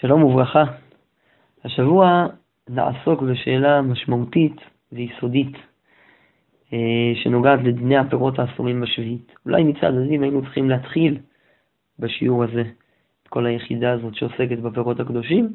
שלום 0.00 0.24
וברכה. 0.24 0.64
השבוע 1.64 2.26
נעסוק 2.68 3.22
בשאלה 3.22 3.82
משמעותית 3.82 4.56
ויסודית 4.92 5.56
אה, 6.72 7.12
שנוגעת 7.14 7.60
לדיני 7.64 7.96
הפירות 7.96 8.38
האסורים 8.38 8.80
בשביעית. 8.80 9.32
אולי 9.46 9.64
מצד 9.64 9.94
הדין 9.94 10.22
היינו 10.22 10.42
צריכים 10.42 10.70
להתחיל 10.70 11.18
בשיעור 11.98 12.44
הזה, 12.44 12.62
את 13.22 13.28
כל 13.28 13.46
היחידה 13.46 13.92
הזאת 13.92 14.14
שעוסקת 14.14 14.58
בפירות 14.58 15.00
הקדושים, 15.00 15.52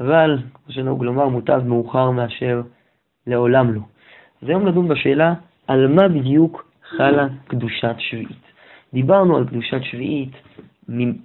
אבל, 0.00 0.38
כמו 0.54 0.74
שנהוג 0.74 1.04
לומר, 1.04 1.28
מוטב 1.28 1.62
מאוחר 1.66 2.10
מאשר 2.10 2.62
לעולם 3.26 3.74
לא. 3.74 3.80
אז 4.42 4.48
היום 4.48 4.68
נדון 4.68 4.88
בשאלה 4.88 5.34
על 5.66 5.86
מה 5.86 6.08
בדיוק 6.08 6.70
חלה 6.96 7.26
קדושת 7.46 7.94
שביעית. 7.98 8.44
דיברנו 8.94 9.36
על 9.36 9.48
קדושת 9.48 9.82
שביעית, 9.82 10.32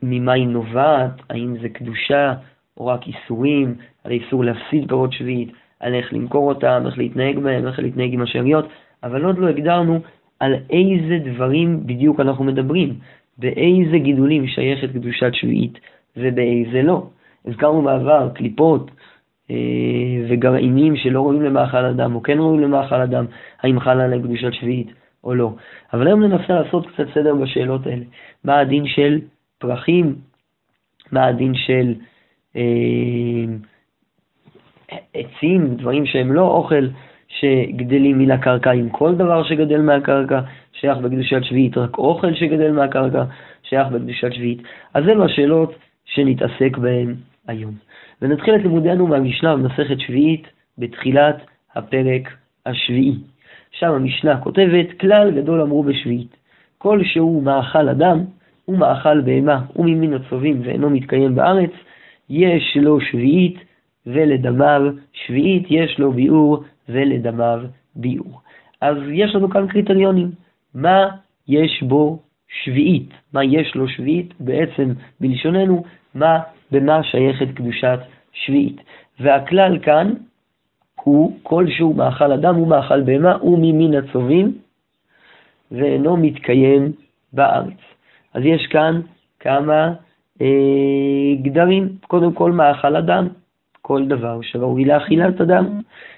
ממה 0.04 0.34
היא 0.34 0.48
נובעת, 0.48 1.12
האם 1.30 1.55
זה 1.62 1.70
קדושה 1.70 2.34
או 2.78 2.86
רק 2.86 3.02
איסורים, 3.08 3.76
על 4.04 4.12
האיסור 4.12 4.44
להפסיד 4.44 4.88
פירות 4.88 5.13
שביעית, 5.13 5.52
על 5.80 5.94
איך 5.94 6.13
למכור 6.13 6.50
אותם, 6.50 6.84
איך 6.86 6.98
להתנהג 6.98 7.40
בהם, 7.40 7.67
איך 7.67 7.80
להתנהג 7.80 8.14
עם 8.14 8.22
השאריות, 8.22 8.66
אבל 9.03 9.26
עוד 9.26 9.38
לא 9.38 9.48
הגדרנו 9.48 10.00
על 10.40 10.55
איזה 10.70 11.17
דברים 11.26 11.80
בדיוק 11.86 12.20
אנחנו 12.20 12.44
מדברים, 12.44 12.94
באיזה 13.38 13.98
גידולים 13.98 14.48
שייכת 14.48 14.91
קדושת 14.91 15.34
שביעית 15.34 15.80
ובאיזה 16.17 16.81
לא. 16.81 17.08
הזכרנו 17.45 17.81
בעבר 17.81 18.30
קליפות 18.36 18.91
אה, 19.52 19.55
וגרעינים 20.30 20.95
שלא 20.95 21.22
רואים 21.22 21.41
למאכל 21.41 21.86
אדם 21.86 22.16
או 22.16 22.23
כן 22.23 22.38
רואים 22.38 22.59
למאכל 22.59 23.02
אדם, 23.02 23.26
האם 23.62 23.80
חלה 23.80 24.03
עליהם 24.03 24.22
קדושת 24.22 24.53
שביעית 24.53 24.91
או 25.23 25.36
לא. 25.36 25.53
אבל 25.94 26.08
היום 26.08 26.23
ננסה 26.23 26.53
לעשות 26.53 26.88
קצת 26.88 27.05
סדר 27.14 27.36
בשאלות 27.36 27.88
האלה. 27.88 28.03
מה 28.44 28.59
הדין 28.59 28.88
של 28.88 29.20
פרחים? 29.59 30.16
מה 31.12 31.26
הדין 31.26 31.54
של 31.55 31.94
אה, 32.55 32.62
עצים, 35.13 35.76
דברים 35.76 36.06
שהם 36.06 36.33
לא 36.33 36.42
אוכל 36.42 36.88
שגדלים 37.28 38.20
מן 38.20 38.31
הקרקע, 38.31 38.72
עם 38.72 38.89
כל 38.89 39.16
דבר 39.16 39.44
שגדל 39.44 39.81
מהקרקע 39.81 40.39
שייך 40.73 40.98
בקדושת 40.98 41.44
שביעית, 41.44 41.78
רק 41.78 41.98
אוכל 41.98 42.33
שגדל 42.33 42.72
מהקרקע 42.72 43.23
שייך 43.64 43.88
בקדושת 43.88 44.33
שביעית. 44.33 44.61
אז 44.94 45.03
אלו 45.03 45.25
השאלות 45.25 45.76
שנתעסק 46.05 46.78
בהן 46.78 47.16
היום. 47.48 47.73
ונתחיל 48.22 48.55
את 48.55 48.61
לימודנו 48.61 49.08
מהמשנה 49.08 49.55
במסכת 49.55 50.00
שביעית 50.00 50.48
בתחילת 50.78 51.36
הפרק 51.76 52.30
השביעי. 52.66 53.16
שם 53.72 53.92
המשנה 53.92 54.42
כותבת, 54.42 55.00
כלל 55.00 55.31
גדול 55.31 55.61
אמרו 55.61 55.83
בשביעית, 55.83 56.36
כל 56.78 57.00
שהוא 57.03 57.44
מאכל 57.44 57.89
אדם, 57.89 58.23
הוא 58.70 58.78
מאכל 58.78 59.22
בהמה 59.22 59.62
וממין 59.75 60.14
הצובים 60.14 60.62
ואינו 60.64 60.89
מתקיים 60.89 61.36
בארץ, 61.36 61.70
יש 62.30 62.78
לו 62.81 63.02
שביעית 63.02 63.58
ולדמיו 64.06 64.81
שביעית, 65.14 65.64
יש 65.70 66.00
לו 66.00 66.11
ביאור 66.11 66.64
ולדמיו 66.89 67.61
ביאור. 67.95 68.42
אז 68.81 68.98
יש 69.11 69.36
לנו 69.36 69.50
כאן 69.50 69.67
קריטריונים. 69.67 70.31
מה 70.73 71.08
יש 71.48 71.84
בו 71.84 72.20
שביעית? 72.64 73.09
מה 73.34 73.44
יש 73.44 73.76
לו 73.76 73.88
שביעית? 73.88 74.34
בעצם, 74.39 74.94
בלשוננו, 75.20 75.83
מה, 76.16 76.39
במה 76.72 77.04
שייכת 77.04 77.48
קדושת 77.56 78.00
שביעית. 78.33 78.81
והכלל 79.20 79.80
כאן 79.80 80.14
הוא 81.04 81.39
כלשהו 81.44 81.94
מאכל 81.94 82.31
אדם 82.31 82.59
ומאכל 82.59 83.02
בהמה 83.02 83.44
וממין 83.44 83.94
הצובים 83.94 84.58
ואינו 85.72 86.17
מתקיים 86.17 86.92
בארץ. 87.33 87.89
אז 88.33 88.41
יש 88.45 88.67
כאן 88.67 89.02
כמה 89.39 89.94
אה, 90.41 91.35
גדרים. 91.41 91.89
קודם 92.08 92.33
כל 92.33 92.52
מאכל 92.52 92.95
אדם, 92.95 93.27
כל 93.81 94.05
דבר 94.05 94.39
שראוי 94.41 94.86
לאכילת 94.86 95.41
אדם, 95.41 95.66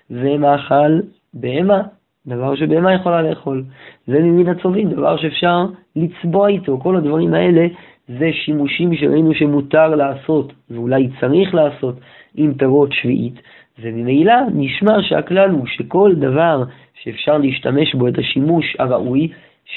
ומאכל 0.09 0.99
בהמה, 1.33 1.81
דבר 2.27 2.55
שבהמה 2.55 2.93
יכולה 2.93 3.21
לאכול. 3.21 3.63
וממין 4.07 4.47
הצובים, 4.47 4.89
דבר 4.89 5.17
שאפשר 5.17 5.65
לצבוע 5.95 6.47
איתו. 6.47 6.79
כל 6.79 6.95
הדברים 6.95 7.33
האלה 7.33 7.67
זה 8.07 8.29
שימושים 8.33 8.95
שראינו 8.95 9.33
שמותר 9.33 9.95
לעשות, 9.95 10.53
ואולי 10.69 11.09
צריך 11.19 11.55
לעשות, 11.55 11.95
עם 12.35 12.53
פירות 12.53 12.89
שביעית. 12.93 13.41
וממילא 13.79 14.33
נשמע 14.53 15.01
שהכלל 15.01 15.49
הוא 15.49 15.65
שכל 15.67 16.13
דבר 16.15 16.63
שאפשר 17.03 17.37
להשתמש 17.37 17.95
בו 17.95 18.07
את 18.07 18.17
השימוש 18.17 18.75
הראוי, 18.79 19.27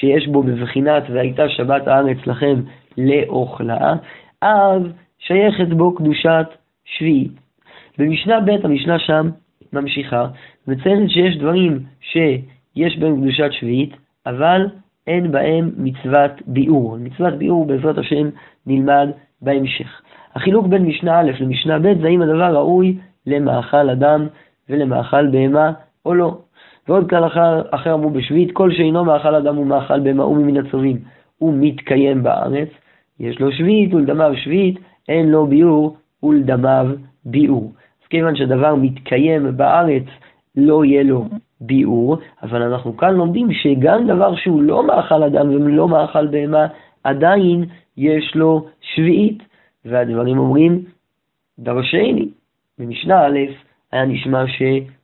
שיש 0.01 0.27
בו 0.27 0.43
בבחינת 0.43 1.03
והייתה 1.11 1.49
שבת 1.49 1.87
הארץ 1.89 2.19
לכם 2.27 2.61
לאוכלה, 2.99 3.95
אז 4.43 4.83
שייכת 5.19 5.69
בו 5.69 5.95
קדושת 5.95 6.47
שביעית. 6.85 7.33
במשנה 7.99 8.41
ב', 8.41 8.65
המשנה 8.65 8.99
שם 8.99 9.31
ממשיכה, 9.73 10.27
מציינת 10.69 11.11
שיש 11.11 11.37
דברים 11.37 11.83
שיש 12.01 12.99
בהם 12.99 13.21
קדושת 13.21 13.53
שביעית, 13.53 13.97
אבל 14.27 14.67
אין 15.07 15.33
בהם 15.33 15.71
מצוות 15.77 16.33
ביאור. 16.47 16.97
מצוות 17.01 17.35
ביאור 17.35 17.67
בעזרת 17.67 17.99
השם 17.99 18.29
נלמד 18.67 19.09
בהמשך. 19.43 20.01
החילוק 20.35 20.67
בין 20.67 20.83
משנה 20.83 21.21
א' 21.21 21.31
למשנה 21.41 21.79
ב' 21.79 22.01
זה 22.01 22.07
האם 22.07 22.23
הדבר 22.23 22.55
ראוי 22.55 22.99
למאכל 23.27 23.91
אדם 23.91 24.27
ולמאכל 24.69 25.27
בהמה 25.27 25.73
או 26.07 26.15
לא. 26.15 26.39
ועוד 26.89 27.11
כלל 27.11 27.27
אחר, 27.27 27.63
אחר 27.71 27.95
אמרו 27.95 28.11
בשביעית, 28.11 28.53
כל 28.53 28.73
שאינו 28.73 29.05
מאכל 29.05 29.35
אדם 29.35 29.59
ומאכל 29.59 30.01
בהמה 30.01 30.27
ומן 30.27 30.67
הצווים, 30.67 30.99
הוא 31.39 31.55
מתקיים 31.57 32.23
בארץ, 32.23 32.69
יש 33.21 33.41
לו 33.41 33.53
שביעית 33.53 33.95
ולדמיו 33.95 34.33
שביעית, 34.37 34.79
אין 35.09 35.29
לו 35.29 35.47
ביאור 35.47 35.97
ולדמיו 36.23 36.87
ביאור. 37.25 37.73
אז 38.03 38.09
כיוון 38.09 38.37
שהדבר 38.37 38.75
מתקיים 38.75 39.57
בארץ, 39.57 40.05
לא 40.57 40.85
יהיה 40.85 41.03
לו 41.03 41.25
ביאור, 41.61 42.17
אבל 42.43 42.63
אנחנו 42.63 42.97
כאן 42.97 43.15
לומדים 43.15 43.53
שגם 43.53 44.07
דבר 44.07 44.37
שהוא 44.37 44.63
לא 44.63 44.87
מאכל 44.87 45.23
אדם 45.23 45.51
ולא 45.51 45.89
מאכל 45.89 46.27
בהמה, 46.27 46.67
עדיין 47.05 47.65
יש 47.97 48.33
לו 48.37 48.67
שביעית. 48.81 49.43
והדברים 49.85 50.39
אומרים 50.39 50.85
דרשני. 51.59 52.29
במשנה 52.79 53.27
א' 53.27 53.39
היה 53.93 54.05
נשמע 54.05 54.45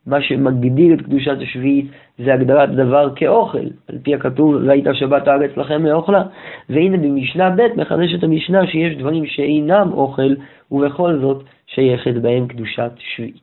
שמה 0.04 0.22
שמגדיר 0.22 0.94
את 0.94 1.02
קדושת 1.02 1.36
השביעית 1.40 1.86
זה 2.18 2.34
הגדרת 2.34 2.70
דבר 2.70 3.14
כאוכל, 3.16 3.66
על 3.88 3.98
פי 4.02 4.14
הכתוב, 4.14 4.54
ראית 4.54 4.84
שבת 4.92 5.28
הארץ 5.28 5.50
לכם 5.56 5.86
לאוכלה. 5.86 6.22
והנה 6.68 6.96
במשנה 6.96 7.50
ב' 7.50 7.80
מחדשת 7.80 8.24
המשנה 8.24 8.66
שיש 8.66 8.96
דברים 8.96 9.26
שאינם 9.26 9.92
אוכל, 9.92 10.34
ובכל 10.70 11.18
זאת 11.20 11.44
שייכת 11.66 12.14
בהם 12.14 12.46
קדושת 12.46 12.90
שביעית. 12.98 13.40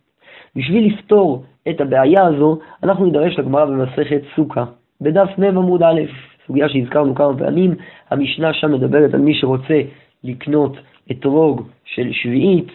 בשביל 0.56 0.94
לפתור 0.94 1.44
את 1.70 1.82
הבעיה 1.82 2.26
הזו, 2.26 2.60
אנחנו 2.84 3.06
נידרש 3.06 3.40
לגמרא 3.40 3.66
במסכת 3.66 4.22
סוכה, 4.36 4.66
בדף 5.02 5.30
מ' 5.38 5.44
עמוד 5.44 5.84
א', 5.84 6.02
סוגיה 6.48 6.70
שהזכרנו 6.70 7.16
כמה 7.16 7.38
פעמים, 7.38 7.76
המשנה 8.10 8.54
שם 8.54 8.72
מדברת 8.72 9.14
על 9.14 9.20
מי 9.20 9.34
שרוצה 9.34 9.82
לקנות 10.24 10.78
אתרוג 11.12 11.68
של 11.86 12.12
שביעית, 12.12 12.68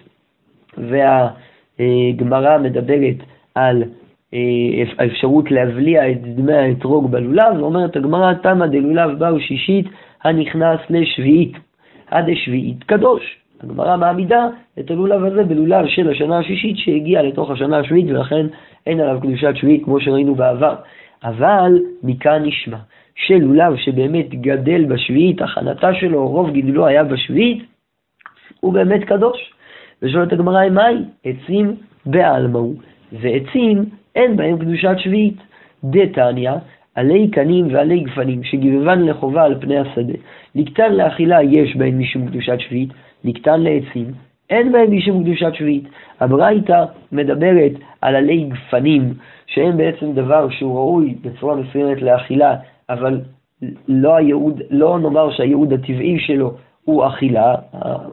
והגמרא 0.78 2.58
מדברת 2.58 3.16
על 3.54 3.82
אה, 4.34 4.38
האפשרות 4.98 5.50
להבליע 5.50 6.10
את 6.10 6.22
דמי 6.22 6.52
האתרוג 6.52 7.10
בלולב, 7.10 7.56
ואומרת 7.58 7.96
הגמרא, 7.96 8.34
תמא 8.34 8.66
דלולב 8.66 9.18
באו 9.18 9.40
שישית 9.40 9.86
הנכנס 10.24 10.80
לשביעית, 10.90 11.52
עד 12.10 12.28
השביעית 12.30 12.84
קדוש. 12.84 13.36
הגמרא 13.62 13.96
מעמידה 13.96 14.48
את 14.78 14.90
הלולב 14.90 15.24
הזה 15.24 15.44
בלולב 15.44 15.86
של 15.86 16.10
השנה 16.10 16.38
השישית 16.38 16.76
שהגיע 16.76 17.22
לתוך 17.22 17.50
השנה 17.50 17.78
השביעית 17.78 18.06
ולכן 18.08 18.46
אין 18.86 19.00
עליו 19.00 19.20
קדושת 19.20 19.56
שביעית 19.56 19.84
כמו 19.84 20.00
שראינו 20.00 20.34
בעבר. 20.34 20.74
אבל 21.24 21.72
מכאן 22.02 22.42
נשמע 22.44 22.76
שלולב 23.14 23.76
שבאמת 23.76 24.30
גדל 24.30 24.84
בשביעית, 24.84 25.42
הכנתה 25.42 25.94
שלו, 25.94 26.28
רוב 26.28 26.50
גידולו 26.50 26.86
היה 26.86 27.04
בשביעית, 27.04 27.62
הוא 28.60 28.72
באמת 28.72 29.04
קדוש. 29.04 29.52
ושואלת 30.02 30.32
הגמרא, 30.32 30.68
מהי? 30.68 30.96
עצים 31.24 31.74
בעלמא 32.06 32.58
הוא, 32.58 32.74
ועצים 33.20 33.84
אין 34.16 34.36
בהם 34.36 34.58
קדושת 34.58 34.94
שביעית. 34.98 35.36
דתניא, 35.84 36.52
עלי 36.94 37.28
קנים 37.28 37.74
ועלי 37.74 38.00
גפנים, 38.00 38.44
שגיבבן 38.44 39.02
לחובה 39.02 39.44
על 39.44 39.60
פני 39.60 39.78
השדה. 39.78 40.12
לקטן 40.54 40.92
לאכילה 40.92 41.42
יש 41.42 41.76
בהם 41.76 41.98
משום 41.98 42.26
קדושת 42.28 42.60
שביעית, 42.60 42.90
לקטן 43.24 43.60
לעצים, 43.60 44.06
אין 44.50 44.72
בהם 44.72 44.96
משום 44.96 45.24
קדושת 45.24 45.54
שביעית. 45.54 45.84
הברייתא 46.20 46.84
מדברת 47.12 47.72
על 48.00 48.16
עלי 48.16 48.44
גפנים, 48.44 49.14
שהם 49.46 49.76
בעצם 49.76 50.12
דבר 50.12 50.50
שהוא 50.50 50.76
ראוי 50.76 51.14
בצורה 51.22 51.56
מסוימת 51.56 52.02
לאכילה, 52.02 52.56
אבל 52.90 53.20
לא, 53.88 54.16
הייעוד, 54.16 54.60
לא 54.70 54.98
נאמר 54.98 55.30
שהייעוד 55.30 55.72
הטבעי 55.72 56.18
שלו 56.18 56.52
הוא 56.84 57.06
אכילה. 57.06 57.54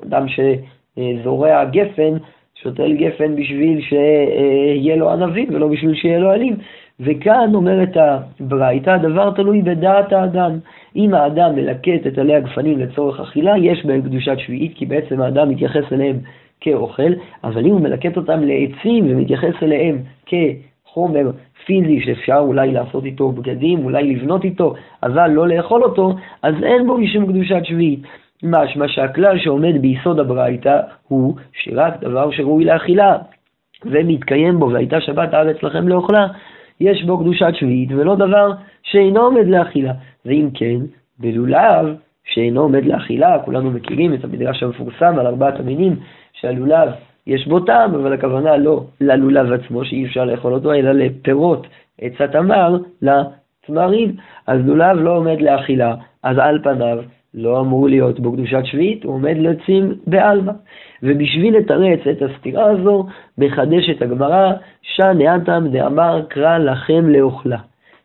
אדם 0.08 0.26
שזורע 0.28 1.66
גפן, 1.66 2.18
שותל 2.64 2.94
גפן 2.94 3.36
בשביל 3.36 3.82
שיהיה 3.82 4.96
לו 4.96 5.12
ענבים 5.12 5.48
ולא 5.50 5.68
בשביל 5.68 5.96
שיהיה 5.96 6.20
לו 6.20 6.30
עלים. 6.32 6.56
וכאן 7.00 7.52
אומרת 7.54 7.98
הברייתא, 8.40 8.90
הדבר 8.90 9.32
תלוי 9.32 9.62
בדעת 9.62 10.14
האדם. 10.14 10.52
אם 10.96 11.14
האדם 11.14 11.56
מלקט 11.56 12.08
את 12.08 12.18
עלי 12.18 12.36
הגפנים 12.36 12.80
לצורך 12.80 13.20
אכילה, 13.20 13.58
יש 13.58 13.86
בהם 13.86 14.02
קדושת 14.02 14.40
שביעית, 14.40 14.74
כי 14.76 14.86
בעצם 14.86 15.22
האדם 15.22 15.50
מתייחס 15.50 15.84
אליהם 15.92 16.16
כאוכל, 16.62 17.12
אבל 17.44 17.66
אם 17.66 17.72
הוא 17.72 17.82
מלקט 17.82 18.18
אותם 18.18 18.40
לעצים 18.44 19.06
ומתייחס 19.10 19.64
אליהם 19.64 19.98
כחומר 20.26 21.32
פיזי 21.66 22.02
שאפשר 22.02 22.38
אולי 22.40 22.72
לעשות 22.72 23.06
איתו 23.06 23.32
בגדים, 23.32 23.86
אולי 23.86 24.16
לבנות 24.16 24.44
איתו, 24.44 24.74
אבל 25.04 25.28
לא 25.28 25.48
לאכול 25.48 25.84
אותו, 25.84 26.16
אז 26.42 26.56
אין 26.64 26.88
בו 26.88 26.98
משום 26.98 27.26
קדושת 27.26 27.62
שביעית. 27.64 28.00
משמע 28.44 28.88
שהכלל 28.88 29.40
שעומד 29.40 29.82
ביסוד 29.82 30.20
הברייתא 30.20 30.80
הוא 31.08 31.36
שרק 31.54 32.00
דבר 32.00 32.32
שראוי 32.32 32.66
לאכילה 32.66 33.18
ומתקיים 33.86 34.60
בו 34.60 34.70
והייתה 34.72 35.02
שבת 35.02 35.34
הארץ 35.34 35.64
לכם 35.64 35.88
לאוכלה, 35.88 36.28
יש 36.80 37.04
בו 37.04 37.20
קדושת 37.20 37.54
שביעית 37.54 37.90
ולא 37.92 38.16
דבר 38.16 38.52
שאינו 38.84 39.22
עומד 39.22 39.48
לאכילה. 39.48 39.94
ואם 40.26 40.50
כן, 40.54 40.78
בלולב 41.20 41.96
שאינו 42.26 42.62
עומד 42.62 42.86
לאכילה, 42.86 43.40
כולנו 43.46 43.72
מכירים 43.72 44.14
את 44.14 44.24
המדרש 44.24 44.64
המפורסם 44.64 45.20
על 45.20 45.28
ארבעת 45.28 45.60
המינים, 45.60 45.96
שהלולב 46.34 46.90
יש 47.28 47.48
בו 47.48 47.60
טעם, 47.60 47.96
אבל 47.96 48.14
הכוונה 48.14 48.58
לא 48.58 48.84
ללולב 49.02 49.54
עצמו, 49.54 49.86
שאי 49.86 50.06
אפשר 50.06 50.26
לאכול 50.26 50.54
אותו, 50.54 50.74
אלא 50.74 50.92
לפירות 50.92 51.68
עץ 52.02 52.22
התמר, 52.22 52.78
לתמרים. 53.02 54.16
אז 54.48 54.60
לולב 54.66 54.98
לא 54.98 55.18
עומד 55.18 55.42
לאכילה, 55.42 55.96
אז 56.24 56.38
על 56.38 56.60
פניו 56.64 56.98
לא 57.34 57.62
אמור 57.62 57.90
להיות 57.90 58.20
בו 58.20 58.34
קדושת 58.34 58.62
שביעית, 58.64 59.04
הוא 59.04 59.14
עומד 59.14 59.38
לעצים 59.38 59.94
בעלמא. 60.08 60.52
ובשביל 61.04 61.58
לתרץ 61.58 62.00
את 62.12 62.22
הסתירה 62.22 62.72
הזו, 62.72 63.06
מחדשת 63.38 64.02
הגמרא, 64.02 64.54
אטם 65.36 65.68
דאמר 65.72 66.22
קרא 66.30 66.58
לכם 66.58 67.10
לאוכלה. 67.10 67.58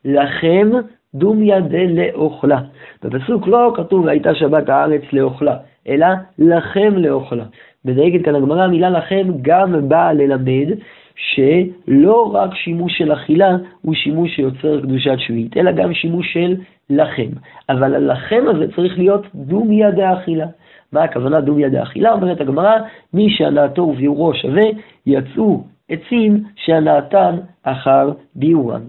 לכם 0.05 0.71
דומיה 1.15 1.61
דלאוכלה. 1.61 2.61
בפסוק 3.05 3.47
לא 3.47 3.73
כתוב 3.77 4.05
והייתה 4.05 4.35
שבת 4.35 4.69
הארץ 4.69 5.03
לאוכלה, 5.13 5.57
אלא 5.89 6.07
לכם 6.39 6.93
לאוכלה. 6.97 7.45
מדייקת 7.85 8.25
כאן 8.25 8.35
הגמרא, 8.35 8.63
המילה 8.63 8.91
לכם 8.91 9.29
גם 9.43 9.89
באה 9.89 10.13
ללמד 10.13 10.69
שלא 11.17 12.31
רק 12.35 12.55
שימוש 12.55 12.99
של 12.99 13.13
אכילה 13.13 13.57
הוא 13.83 13.95
שימוש 13.95 14.37
שיוצר 14.37 14.81
קדושת 14.81 15.19
שביעית, 15.19 15.57
אלא 15.57 15.73
גם 15.73 15.95
שימוש 15.95 16.33
של 16.33 16.57
לכם. 16.91 17.29
אבל 17.69 17.95
הלכם 17.95 18.45
הזה 18.49 18.67
צריך 18.77 18.99
להיות 18.99 19.27
דומיה 19.35 19.91
דאכילה. 19.91 20.47
מה 20.93 21.03
הכוונה 21.03 21.41
דומיה 21.41 21.69
דאכילה? 21.69 22.13
אומרת 22.13 22.41
הגמרא, 22.41 22.77
מי 23.15 23.31
שהנאתו 23.31 23.83
וביאורו 23.83 24.35
שווה, 24.35 24.65
יצאו 25.07 25.65
עצים 25.89 26.45
שהנאתן 26.57 27.37
אחר 27.63 28.11
ביאורן. 28.35 28.83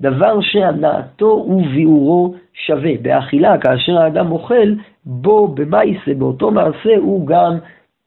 דבר 0.00 0.40
שהנאתו 0.40 1.46
וביאורו 1.48 2.34
שווה. 2.66 2.92
באכילה, 3.02 3.58
כאשר 3.58 3.98
האדם 3.98 4.32
אוכל, 4.32 4.74
בו 5.04 5.48
במאיסה, 5.48 6.14
באותו 6.18 6.50
מעשה, 6.50 6.96
הוא 6.96 7.26
גם 7.26 7.58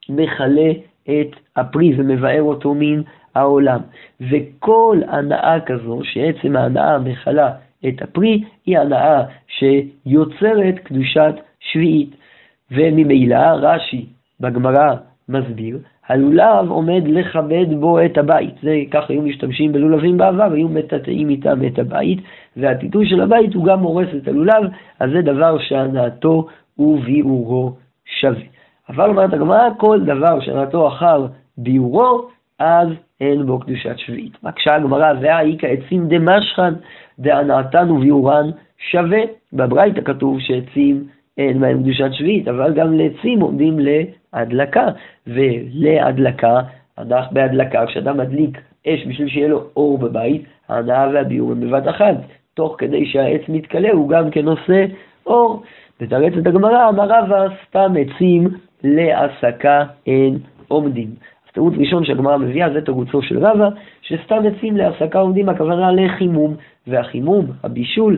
מכלה 0.09 0.71
את 1.09 1.35
הפרי 1.55 1.93
ומבאר 1.97 2.41
אותו 2.41 2.73
מן 2.73 3.01
העולם. 3.35 3.79
וכל 4.21 5.01
הנאה 5.07 5.59
כזו, 5.65 5.99
שעצם 6.03 6.55
ההנאה 6.55 6.99
מכלה 6.99 7.51
את 7.87 8.01
הפרי, 8.01 8.43
היא 8.65 8.79
הנאה 8.79 9.23
שיוצרת 9.47 10.79
קדושת 10.83 11.33
שביעית. 11.59 12.15
וממילא 12.71 13.37
רש"י 13.37 14.05
בגמרא 14.39 14.95
מסביר, 15.29 15.79
הלולב 16.07 16.69
עומד 16.69 17.03
לכבד 17.07 17.65
בו 17.79 18.05
את 18.05 18.17
הבית. 18.17 18.53
זה 18.63 18.75
ככה 18.91 19.13
היו 19.13 19.21
משתמשים 19.21 19.71
בלולבים 19.71 20.17
בעבר, 20.17 20.53
היו 20.53 20.69
מטאטאים 20.69 21.29
איתם 21.29 21.65
את 21.67 21.79
הבית, 21.79 22.19
והטיטוי 22.57 23.09
של 23.09 23.21
הבית 23.21 23.53
הוא 23.53 23.65
גם 23.65 23.79
הורס 23.79 24.07
את 24.17 24.27
הלולב, 24.27 24.63
אז 24.99 25.09
זה 25.11 25.21
דבר 25.21 25.57
שהנאתו 25.59 26.47
וביאורו 26.79 27.73
שווה. 28.19 28.41
אבל 28.89 29.09
אומרת 29.09 29.33
הגמרא, 29.33 29.69
כל 29.77 29.99
דבר 30.05 30.39
שהנאתו 30.39 30.87
אחר 30.87 31.25
ביאורו, 31.57 32.27
אז 32.59 32.87
אין 33.21 33.45
בו 33.45 33.59
קדושת 33.59 33.97
שביעית. 33.97 34.43
מקשה 34.43 34.75
הגמרא, 34.75 35.13
והאיכא 35.21 35.67
עצים 35.67 36.07
דמשכן, 36.07 36.73
דהנאתן 37.19 37.91
וביאורן 37.91 38.49
שווה. 38.91 39.21
בברייתא 39.53 40.01
כתוב 40.01 40.39
שעצים 40.39 41.07
אין 41.37 41.59
בהם 41.59 41.83
קדושת 41.83 42.13
שביעית, 42.13 42.47
אבל 42.47 42.73
גם 42.73 42.93
לעצים 42.93 43.41
עומדים 43.41 43.79
להדלקה, 43.79 44.87
ולהדלקה, 45.27 46.59
אנחנו 46.97 47.35
בהדלקה, 47.35 47.85
כשאדם 47.85 48.17
מדליק 48.17 48.61
אש 48.87 49.07
בשביל 49.07 49.27
שיהיה 49.27 49.47
לו 49.47 49.63
אור 49.75 49.97
בבית, 49.97 50.45
ההנאה 50.69 51.09
והביאור 51.13 51.51
הם 51.51 51.59
בבת 51.59 51.89
אחת, 51.89 52.15
תוך 52.53 52.75
כדי 52.77 53.05
שהעץ 53.05 53.41
מתכלה 53.47 53.91
הוא 53.91 54.09
גם 54.09 54.31
כן 54.31 54.47
עושה 54.47 54.85
אור. 55.25 55.63
בתרצת 56.01 56.47
הגמרא, 56.47 56.89
אמר 56.89 57.07
רבא, 57.09 57.47
סתם 57.67 57.93
עצים 57.99 58.47
להסקה 58.83 59.83
אין 60.07 60.37
עומדים. 60.67 61.09
תירוץ 61.55 61.73
ראשון 61.77 62.05
שהגמרא 62.05 62.37
מביאה 62.37 62.73
זה 62.73 62.81
תירוצו 62.81 63.21
של 63.21 63.45
רבא, 63.45 63.69
שסתם 64.01 64.43
עצים 64.45 64.77
להסקה 64.77 65.19
עומדים, 65.19 65.49
הכוונה 65.49 65.91
לחימום, 65.91 66.55
והחימום, 66.87 67.45
הבישול, 67.63 68.17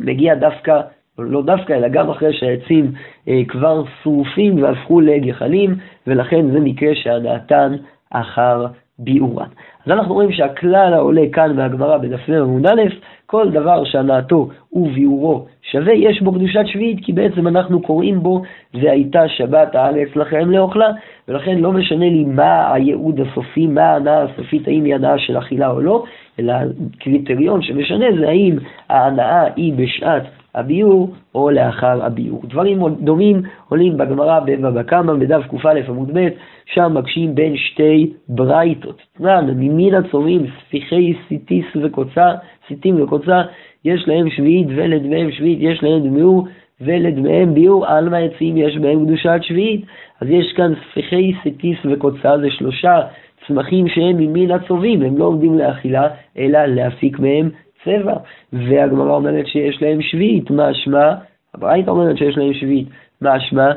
מגיע 0.00 0.34
דווקא 0.34 0.80
לא 1.18 1.42
דווקא, 1.42 1.72
אלא 1.72 1.88
גם 1.88 2.10
אחרי 2.10 2.32
שהעצים 2.32 2.92
אה, 3.28 3.40
כבר 3.48 3.84
שרופים 4.02 4.62
והפכו 4.62 5.00
לגחלים, 5.00 5.74
ולכן 6.06 6.50
זה 6.50 6.60
מקרה 6.60 6.94
שהנאתן 6.94 7.72
אחר 8.10 8.66
ביאורן. 8.98 9.48
אז 9.86 9.92
אנחנו 9.92 10.14
רואים 10.14 10.32
שהכלל 10.32 10.94
העולה 10.94 11.22
כאן 11.32 11.56
מהגמרא 11.56 11.98
בדף 11.98 12.28
עמוד 12.28 12.66
א', 12.66 12.82
כל 13.26 13.50
דבר 13.50 13.84
שהנאתו 13.84 14.48
וביאורו 14.72 15.46
שווה, 15.70 15.92
יש 15.92 16.22
בו 16.22 16.32
קדושת 16.32 16.66
שביעית, 16.66 16.98
כי 17.02 17.12
בעצם 17.12 17.48
אנחנו 17.48 17.82
קוראים 17.82 18.22
בו, 18.22 18.42
והייתה 18.74 19.28
שבת 19.28 19.74
הארץ 19.74 20.16
לכם 20.16 20.50
לאוכלה, 20.50 20.90
ולכן 21.28 21.58
לא 21.58 21.72
משנה 21.72 22.08
לי 22.08 22.24
מה 22.24 22.74
הייעוד 22.74 23.20
הסופי, 23.20 23.66
מה 23.66 23.82
ההנאה 23.82 24.22
הסופית, 24.22 24.68
האם 24.68 24.84
היא 24.84 24.94
הנאה 24.94 25.18
של 25.18 25.38
אכילה 25.38 25.70
או 25.70 25.80
לא, 25.80 26.04
אלא 26.38 26.52
הקריטריון 26.52 27.62
שמשנה 27.62 28.06
זה 28.20 28.28
האם 28.28 28.56
ההנאה 28.88 29.44
היא 29.56 29.74
בשעת 29.76 30.22
הביאור 30.54 31.10
או 31.34 31.50
לאחר 31.50 32.04
הביאור. 32.04 32.42
דברים 32.44 32.78
דומים 33.00 33.42
עולים 33.68 33.96
בגמרא 33.96 34.40
בבבא 34.40 34.82
קמא 34.82 35.12
בדף 35.12 35.42
קא 35.50 35.68
עמוד 35.88 36.10
ב', 36.18 36.28
שם 36.66 36.94
מקשים 36.94 37.34
בין 37.34 37.56
שתי 37.56 38.12
ברייתות. 38.28 39.02
תנן, 39.18 39.46
ממין 39.56 39.94
הצומים, 39.94 40.46
ספיחי 40.60 41.14
סיטיס 41.28 41.66
וקוצה, 41.82 42.26
סיטים 42.68 43.02
וקוצה, 43.02 43.42
יש 43.84 44.08
להם 44.08 44.30
שביעית 44.30 44.66
ולדמיהם 44.68 45.30
שביעית, 45.30 45.58
יש 45.60 45.82
להם 45.82 46.00
דמיור 46.08 46.46
ולדמיהם 46.80 47.54
ביאור, 47.54 47.86
עלמא 47.86 48.16
עצים 48.16 48.56
יש 48.56 48.78
בהם 48.78 49.06
קדושת 49.06 49.38
שביעית. 49.42 49.84
אז 50.20 50.28
יש 50.30 50.52
כאן 50.56 50.72
ספיחי 50.90 51.32
סיטיס 51.42 51.78
וקוצה, 51.84 52.38
זה 52.38 52.50
שלושה 52.50 53.00
צמחים 53.46 53.88
שהם 53.88 54.16
ממין 54.16 54.50
הצובים, 54.50 55.02
הם 55.02 55.18
לא 55.18 55.24
עומדים 55.24 55.58
לאכילה, 55.58 56.08
אלא 56.38 56.66
להפיק 56.66 57.18
מהם 57.18 57.50
צבע, 57.84 58.14
והגמרא 58.52 59.14
אומרת 59.14 59.46
שיש 59.46 59.82
להם 59.82 60.02
שביעית, 60.02 60.50
משמע, 60.50 61.14
הברייתא 61.54 61.90
אומרת 61.90 62.18
שיש 62.18 62.38
להם 62.38 62.54
שביעית, 62.54 62.88
משמע 63.22 63.70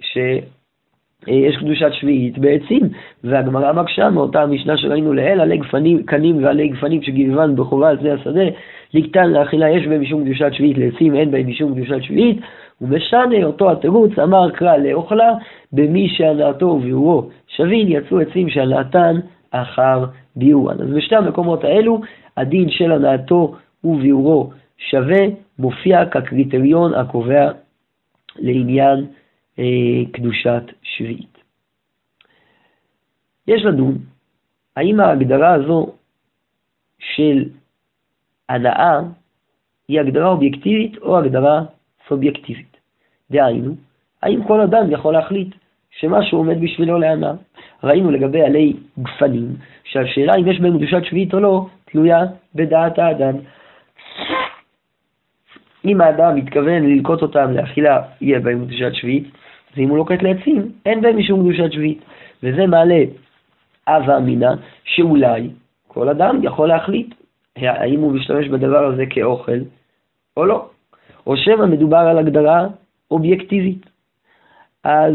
שיש 0.00 1.56
קדושת 1.56 1.92
שביעית 1.92 2.38
בעצים, 2.38 2.88
והגמרא 3.24 3.72
מקשה 3.72 4.10
מאותה 4.10 4.42
המשנה 4.42 4.76
שראינו 4.76 5.12
לעיל, 5.12 5.40
עלי 5.40 5.58
גפנים, 5.58 6.02
קנים 6.02 6.44
ועלי 6.44 6.68
גפנים 6.68 7.02
שגיבבן 7.02 7.56
בחובה 7.56 7.88
על 7.88 7.96
פני 7.96 8.10
השדה, 8.10 8.44
לקטן 8.94 9.30
לאכילה 9.30 9.70
יש 9.70 9.86
בהם 9.86 10.00
משום 10.00 10.24
קדושת 10.24 10.52
שביעית, 10.52 10.78
לעצים 10.78 11.14
אין 11.14 11.30
בהם 11.30 11.46
משום 11.46 11.74
קדושת 11.74 12.02
שביעית, 12.02 12.40
ומשנה 12.80 13.44
אותו 13.44 13.70
התירוץ, 13.70 14.18
אמר 14.18 14.50
קרא 14.50 14.76
לאוכלה, 14.76 15.32
במי 15.72 16.08
שהנאתו 16.08 16.66
וביאורו 16.66 17.28
שבין, 17.46 17.88
יצאו 17.88 18.20
עצים 18.20 18.48
שהנאתן 18.48 19.16
אחר 19.50 20.04
ביאורן. 20.36 20.80
אז 20.80 20.90
בשתי 20.96 21.16
המקומות 21.16 21.64
האלו 21.64 22.00
הדין 22.36 22.70
של 22.70 22.92
הנאתו 22.92 23.56
וביאורו 23.84 24.50
שווה, 24.78 25.20
מופיע 25.58 26.06
כקריטריון 26.06 26.94
הקובע 26.94 27.50
לעניין 28.36 29.06
אה, 29.58 29.64
קדושת 30.12 30.62
שביעית. 30.82 31.38
יש 33.46 33.64
לדון 33.64 33.98
האם 34.76 35.00
ההגדרה 35.00 35.54
הזו 35.54 35.92
של 36.98 37.48
הנאה 38.48 39.00
היא 39.88 40.00
הגדרה 40.00 40.28
אובייקטיבית 40.28 40.98
או 40.98 41.18
הגדרה 41.18 41.62
סובייקטיבית. 42.08 42.76
דהיינו, 43.30 43.74
האם 44.22 44.44
כל 44.44 44.60
אדם 44.60 44.90
יכול 44.90 45.12
להחליט 45.12 45.54
שמשהו 45.90 46.38
עומד 46.38 46.60
בשבילו 46.60 46.98
להנאה? 46.98 47.32
ראינו 47.84 48.10
לגבי 48.10 48.42
עלי 48.42 48.76
גפנים, 48.98 49.56
שהשאלה 49.84 50.34
אם 50.34 50.48
יש 50.48 50.60
בהם 50.60 50.78
קדושת 50.78 51.04
שביעית 51.04 51.34
או 51.34 51.40
לא, 51.40 51.66
תלויה 51.84 52.24
בדעת 52.54 52.98
האדם. 52.98 53.34
אם 55.84 56.00
האדם 56.00 56.34
מתכוון 56.34 56.82
ללקוט 56.82 57.22
אותם 57.22 57.52
לאכילה, 57.52 58.02
יהיה 58.20 58.40
בהם 58.40 58.66
קדושת 58.66 58.94
שביעית, 58.94 59.24
ואם 59.76 59.88
הוא 59.88 59.96
לוקט 59.96 60.22
לעצים, 60.22 60.72
אין 60.86 61.00
בהם 61.00 61.18
משום 61.18 61.40
קדושת 61.40 61.72
שביעית. 61.72 62.00
וזה 62.42 62.66
מעלה 62.66 63.04
הווה 63.88 64.16
אמינא, 64.16 64.52
שאולי 64.84 65.50
כל 65.88 66.08
אדם 66.08 66.40
יכול 66.42 66.68
להחליט 66.68 67.14
האם 67.56 68.00
הוא 68.00 68.12
משתמש 68.12 68.48
בדבר 68.48 68.84
הזה 68.84 69.04
כאוכל 69.10 69.58
או 70.36 70.46
לא. 70.46 70.68
או 71.26 71.36
שמא 71.36 71.66
מדובר 71.66 71.96
על 71.98 72.18
הגדרה 72.18 72.66
אובייקטיבית. 73.10 73.86
אז 74.84 75.14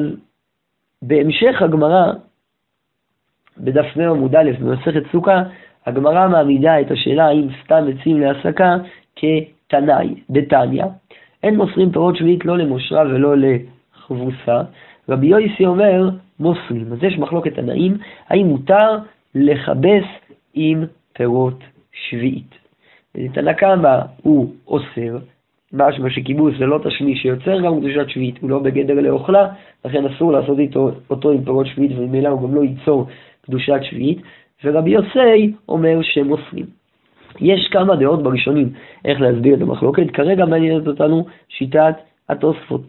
בהמשך 1.07 1.61
הגמרא 1.61 2.13
בדף 3.57 3.97
מ' 3.97 4.01
עמוד 4.01 4.35
א' 4.35 4.51
במסכת 4.59 5.03
סוכה, 5.11 5.43
הגמרא 5.85 6.27
מעמידה 6.27 6.81
את 6.81 6.91
השאלה 6.91 7.25
האם 7.25 7.47
סתם 7.63 7.83
עצים 7.93 8.21
להסקה 8.21 8.75
כתנאי, 9.15 10.15
דתניא. 10.29 10.85
אין 11.43 11.55
מוסרים 11.55 11.91
פירות 11.91 12.15
שביעית 12.15 12.45
לא 12.45 12.57
למושרה 12.57 13.01
ולא 13.01 13.35
לחבוסה. 13.37 14.61
רבי 15.09 15.27
יויסי 15.27 15.65
אומר, 15.65 16.09
מוסרים. 16.39 16.93
אז 16.93 17.03
יש 17.03 17.17
מחלוקת 17.17 17.53
תנאים, 17.53 17.97
האם 18.29 18.45
מותר 18.45 18.97
לכבס 19.35 20.05
עם 20.53 20.83
פירות 21.13 21.59
שביעית. 21.93 22.55
תנא 23.33 23.53
קמא 23.53 23.99
הוא 24.21 24.53
אוסר, 24.67 25.17
משמע 25.75 26.09
שכיבוס 26.09 26.53
זה 26.59 26.65
לא 26.65 26.79
תשמיש 26.83 27.21
שיוצר 27.21 27.61
גם 27.61 27.79
קדושת 27.79 28.09
שביעית, 28.09 28.35
הוא 28.41 28.49
לא 28.49 28.59
בגדר 28.59 28.93
לאוכלה, 28.93 29.47
לכן 29.85 30.05
אסור 30.05 30.31
לעשות 30.31 30.59
איתו, 30.59 30.91
אותו 31.09 31.31
עם 31.31 31.43
פירות 31.43 31.67
שביעית 31.67 31.91
וממילא 31.97 32.29
הוא 32.29 32.41
גם 32.49 32.55
לא 32.55 32.63
ייצור 32.63 33.07
קדושת 33.41 33.79
שביעית, 33.81 34.21
ורבי 34.63 34.89
יוסי 34.89 35.53
אומר 35.69 35.99
שהם 36.01 36.31
אוסרים. 36.31 36.65
יש 37.39 37.69
כמה 37.71 37.95
דעות 37.95 38.23
בראשונים 38.23 38.69
איך 39.05 39.21
להסביר 39.21 39.55
את 39.55 39.61
המחלוקת, 39.61 40.11
כרגע 40.11 40.45
מעניינת 40.45 40.87
אותנו 40.87 41.25
שיטת 41.49 41.95
התוספות. 42.29 42.81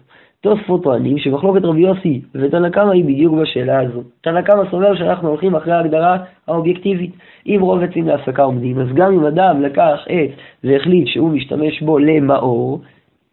תוספות 0.46 0.82
טוענים 0.82 1.18
שמחלוקת 1.18 1.64
רבי 1.64 1.80
יוסי 1.80 2.20
ותנא 2.34 2.68
קמא 2.68 2.90
היא 2.90 3.04
בדיוק 3.04 3.34
בשאלה 3.34 3.80
הזו. 3.80 4.02
תנא 4.20 4.42
קמא 4.42 4.62
סובר 4.70 4.94
שאנחנו 4.94 5.28
הולכים 5.28 5.54
אחרי 5.54 5.72
ההגדרה 5.72 6.18
האובייקטיבית. 6.48 7.10
אם 7.46 7.58
רוב 7.60 7.82
עצים 7.82 8.08
להסקה 8.08 8.42
עומדים, 8.42 8.80
אז 8.80 8.88
גם 8.94 9.12
אם 9.12 9.26
אדם 9.26 9.62
לקח 9.62 9.98
עץ 10.08 10.30
והחליט 10.64 11.06
שהוא 11.06 11.30
משתמש 11.30 11.82
בו 11.82 11.98
למאור, 11.98 12.80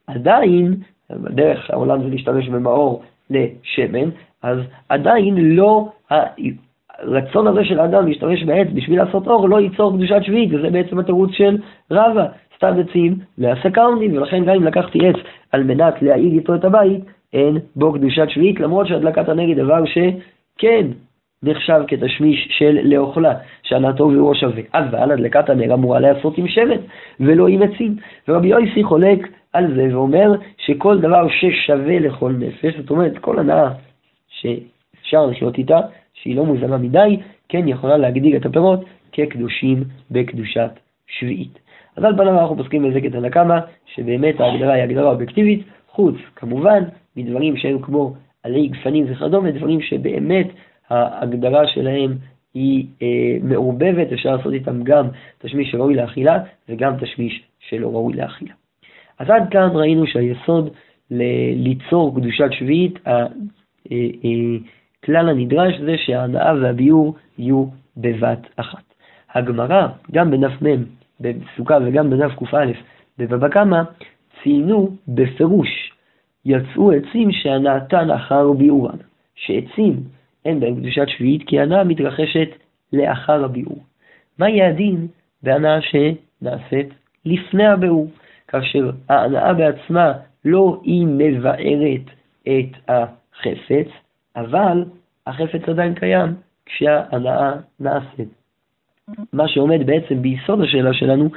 עדיין, 0.08 0.75
בדרך 1.12 1.70
העולם 1.70 2.03
זה 2.03 2.10
להשתמש 2.10 2.50
במאור 2.50 3.01
לשמן, 3.29 4.10
אז 4.43 4.58
עדיין 4.89 5.36
לא, 5.38 5.89
הרצון 7.00 7.48
הזה 7.48 7.65
של 7.65 7.79
האדם 7.79 8.08
להשתמש 8.08 8.43
בעץ 8.43 8.67
בשביל 8.74 9.03
לעשות 9.03 9.27
אור 9.27 9.50
לא 9.50 9.62
ייצור 9.62 9.93
קדושת 9.93 10.24
שביעית, 10.24 10.50
וזה 10.53 10.70
בעצם 10.70 11.00
התירוץ 11.00 11.32
של 11.32 11.58
רבא. 11.91 12.25
סתם 12.63 12.79
עצים 12.79 13.15
להסקה 13.38 13.84
עומדים, 13.84 14.17
ולכן 14.17 14.46
גם 14.46 14.55
אם 14.55 14.63
לקחתי 14.63 15.08
עץ 15.08 15.15
על 15.51 15.63
מנת 15.63 16.01
להעיד 16.01 16.34
איתו 16.34 16.55
את 16.55 16.65
הבית, 16.65 17.03
אין 17.34 17.58
בו 17.75 17.93
קדושת 17.93 18.29
שביעית, 18.29 18.60
למרות 18.60 18.88
שהדלקת 18.88 19.29
הנגד 19.29 19.58
דבר 19.58 19.84
שכן 19.86 20.88
נחשב 21.43 21.82
כתשמיש 21.88 22.48
של 22.58 22.79
לאוכלה, 22.84 23.34
שהנעתו 23.63 24.03
ובראש 24.03 24.39
שווה. 24.39 24.62
אבל 24.74 25.12
הדלקת 25.12 25.50
הנר 25.50 25.74
אמורה 25.74 26.00
להיעשות 26.00 26.38
עם 26.38 26.48
שמן, 26.48 26.77
ולא 27.20 27.48
עם 27.48 27.62
עצים. 27.62 27.96
ורבי 28.27 28.48
יויסי 28.48 28.84
חולק 28.84 29.27
על 29.53 29.75
זה 29.75 29.98
ואומר 29.98 30.32
שכל 30.58 31.00
דבר 31.00 31.27
ששווה 31.29 32.00
לכל 32.00 32.32
נפש, 32.32 32.77
זאת 32.77 32.89
אומרת 32.89 33.17
כל 33.17 33.39
הנאה 33.39 33.70
שאפשר 34.29 35.25
לחיות 35.25 35.58
איתה, 35.58 35.79
שהיא 36.13 36.36
לא 36.36 36.46
מוזמה 36.46 36.77
מדי, 36.77 37.17
כן 37.50 37.67
יכולה 37.67 37.98
להגדיל 37.98 38.36
את 38.36 38.46
הפירות 38.46 38.86
כקדושים 39.12 39.84
בקדושת 40.12 40.72
שביעית. 41.08 41.62
אז 41.96 42.04
על 42.04 42.18
פניו 42.18 42.40
אנחנו 42.40 42.58
פוסקים 42.58 42.90
בזה 42.90 43.02
כתנא 43.02 43.30
קמא, 43.30 43.60
שבאמת 43.86 44.40
ההגדרה 44.40 44.74
היא 44.74 44.84
הגדרה 44.84 45.12
אובייקטיבית, 45.12 45.64
חוץ 45.90 46.16
כמובן 46.36 46.84
מדברים 47.16 47.58
שהם 47.58 47.82
כמו 47.82 48.14
עלי 48.44 48.68
גפנים 48.68 49.06
וכדומה, 49.08 49.52
דברים 49.52 49.82
שבאמת 49.82 50.48
ההגדרה 50.90 51.68
שלהם 51.68 52.16
היא 52.54 52.86
אה, 53.02 53.38
מעורבבת, 53.44 54.14
אפשר 54.14 54.36
לעשות 54.36 54.54
איתם 54.54 54.84
גם 54.84 55.08
תשמיש 55.38 55.72
שראוי 55.72 55.96
לאכילה 55.96 56.40
וגם 56.70 56.94
תשמיש 57.00 57.44
שלא 57.60 57.88
ראוי 57.88 58.14
לאכילה. 58.14 58.54
אז 59.20 59.30
עד 59.30 59.44
כאן 59.52 59.70
ראינו 59.74 60.08
שהיסוד 60.08 60.70
ל- 61.12 61.54
ליצור 61.56 62.16
קדושת 62.16 62.52
שביעית, 62.52 63.00
הכלל 63.06 65.16
אה, 65.16 65.18
אה, 65.26 65.30
הנדרש 65.30 65.80
זה 65.80 65.98
שההנאה 65.98 66.54
והביאור 66.62 67.16
יהיו 67.38 67.66
בבת 67.98 68.40
אחת. 68.56 68.84
הגמרא, 69.34 69.88
גם 70.12 70.32
בדף 70.32 70.62
מ' 70.62 70.84
בסוכה 71.24 71.77
וגם 71.86 72.10
בדף 72.10 72.32
קא 72.51 72.65
בבבא 73.18 73.50
קמא, 73.50 73.82
ציינו 74.44 74.89
בפירוש, 75.08 75.94
יצאו 76.46 76.92
עצים 76.92 77.32
שהנאתן 77.32 78.12
אחר 78.12 78.51
ביאורם, 78.51 78.98
שעצים 79.36 80.03
אין 80.46 80.60
בהם 80.60 80.75
קדושת 80.75 81.08
שביעית, 81.08 81.44
כי 81.48 81.60
הנאה 81.60 81.84
מתרחשת 81.84 82.50
לאחר 82.94 83.46
הביאור. 83.46 83.80
מה 84.39 84.50
יהיה 84.50 84.70
הדין 84.70 85.08
בהנאה 85.44 85.80
שנעשית 85.82 86.89
לפני 87.25 87.65
הביאור, 87.68 88.08
כאשר 88.48 88.92
ההנאה 89.10 89.53
בעצמה 89.53 90.13
לא 90.46 90.82
היא 90.84 91.08
מבארת 91.08 92.01
את 92.44 92.89
החפץ, 92.89 93.88
אבל 94.36 94.86
החפץ 95.27 95.70
עדיין 95.70 95.94
קיים 95.94 96.34
כשההנאה 96.65 97.53
נעשית. 97.80 98.43
מה 99.34 99.48
שעומד 99.48 99.86
בעצם 99.86 100.22
ביסוד 100.22 100.62
השאלה 100.62 100.94
שלנו, 100.94 101.30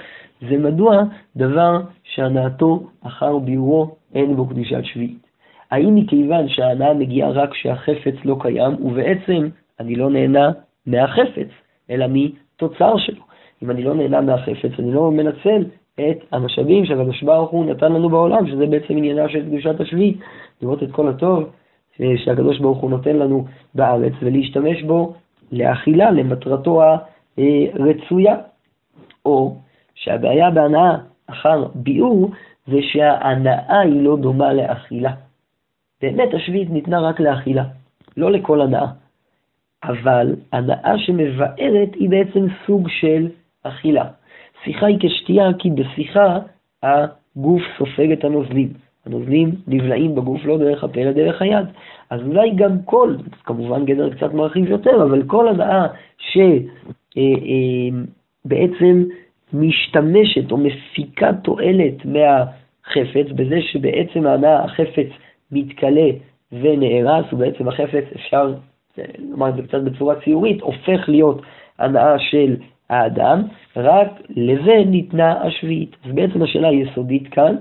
זה 0.48 0.58
מדוע 0.58 1.02
דבר 1.36 1.80
שהנאתו 2.04 2.86
אחר 3.06 3.38
ביאורו 3.38 3.96
אין 4.14 4.36
בו 4.36 4.46
קדושת 4.46 4.84
שביעית. 4.84 5.26
האם 5.70 5.94
מכיוון 5.94 6.48
שההנאה 6.48 6.94
מגיעה 6.94 7.30
רק 7.30 7.50
כשהחפץ 7.50 8.14
לא 8.24 8.36
קיים, 8.40 8.72
ובעצם 8.84 9.48
אני 9.80 9.96
לא 9.96 10.10
נהנה 10.10 10.50
מהחפץ, 10.86 11.48
אלא 11.90 12.06
מתוצר 12.08 12.96
שלו. 12.96 13.22
אם 13.62 13.70
אני 13.70 13.82
לא 13.82 13.94
נהנה 13.94 14.20
מהחפץ, 14.20 14.70
אני 14.78 14.92
לא 14.92 15.10
מנצל 15.10 15.64
את 16.00 16.18
המשאבים 16.32 16.86
שהקדוש 16.86 17.22
ברוך 17.22 17.50
הוא 17.50 17.66
נתן 17.66 17.92
לנו 17.92 18.08
בעולם, 18.08 18.46
שזה 18.46 18.66
בעצם 18.66 18.96
עניינה 18.96 19.28
של 19.28 19.46
קדושת 19.46 19.80
השביעית, 19.80 20.18
לראות 20.62 20.82
את 20.82 20.92
כל 20.92 21.08
הטוב 21.08 21.50
אה, 22.00 22.12
שהקדוש 22.16 22.58
ברוך 22.58 22.78
הוא 22.78 22.90
נותן 22.90 23.16
לנו 23.16 23.44
בארץ, 23.74 24.12
ולהשתמש 24.22 24.82
בו 24.82 25.14
לאכילה, 25.52 26.10
למטרתו 26.10 26.82
רצויה, 27.74 28.36
או 29.24 29.56
שהבעיה 29.94 30.50
בהנאה 30.50 30.96
אחר 31.26 31.64
ביאור 31.74 32.30
זה 32.66 32.78
שההנאה 32.92 33.80
היא 33.80 34.02
לא 34.02 34.16
דומה 34.16 34.52
לאכילה. 34.52 35.12
באמת 36.02 36.34
השביעית 36.34 36.70
ניתנה 36.70 37.00
רק 37.00 37.20
לאכילה, 37.20 37.64
לא 38.16 38.30
לכל 38.30 38.60
הנאה. 38.60 38.86
אבל 39.84 40.34
הנאה 40.52 40.98
שמבארת 40.98 41.94
היא 41.94 42.10
בעצם 42.10 42.46
סוג 42.66 42.88
של 42.88 43.28
אכילה. 43.62 44.04
שיחה 44.64 44.86
היא 44.86 44.98
כשתייה 45.00 45.48
כי 45.58 45.70
בשיחה 45.70 46.38
הגוף 46.82 47.62
סופג 47.78 48.12
את 48.12 48.24
הנוזלים. 48.24 48.72
הנוזלים 49.06 49.54
נבלעים 49.66 50.14
בגוף 50.14 50.44
לא 50.44 50.58
דרך 50.58 50.84
הפה 50.84 51.00
אלא 51.00 51.12
דרך 51.12 51.42
היד. 51.42 51.66
אז 52.10 52.20
אולי 52.22 52.50
גם 52.50 52.82
כל, 52.84 53.14
כמובן 53.44 53.84
גדר 53.84 54.14
קצת 54.14 54.34
מרחיב 54.34 54.70
יותר, 54.70 55.02
אבל 55.02 55.22
כל 55.26 55.48
הנאה 55.48 55.86
ש... 56.18 56.38
אה, 57.16 57.22
אה, 57.22 57.98
בעצם 58.44 59.04
משתמשת 59.52 60.52
או 60.52 60.56
מפיקה 60.56 61.30
תועלת 61.44 62.04
מהחפץ, 62.04 63.26
בזה 63.34 63.62
שבעצם 63.62 64.26
החפץ 64.46 65.08
מתכלה 65.52 66.10
ונהרס, 66.52 67.32
ובעצם 67.32 67.68
החפץ, 67.68 68.04
אפשר 68.16 68.54
לומר 69.18 69.48
את 69.48 69.54
זה 69.56 69.62
קצת 69.62 69.80
בצורה 69.80 70.14
ציורית, 70.24 70.60
הופך 70.60 71.08
להיות 71.08 71.42
הנאה 71.78 72.18
של 72.18 72.56
האדם, 72.90 73.42
רק 73.76 74.08
לזה 74.30 74.76
ניתנה 74.86 75.42
השביעית. 75.42 75.96
אז 76.04 76.12
בעצם 76.12 76.42
השאלה 76.42 76.68
היסודית 76.68 77.28
כאן, 77.28 77.56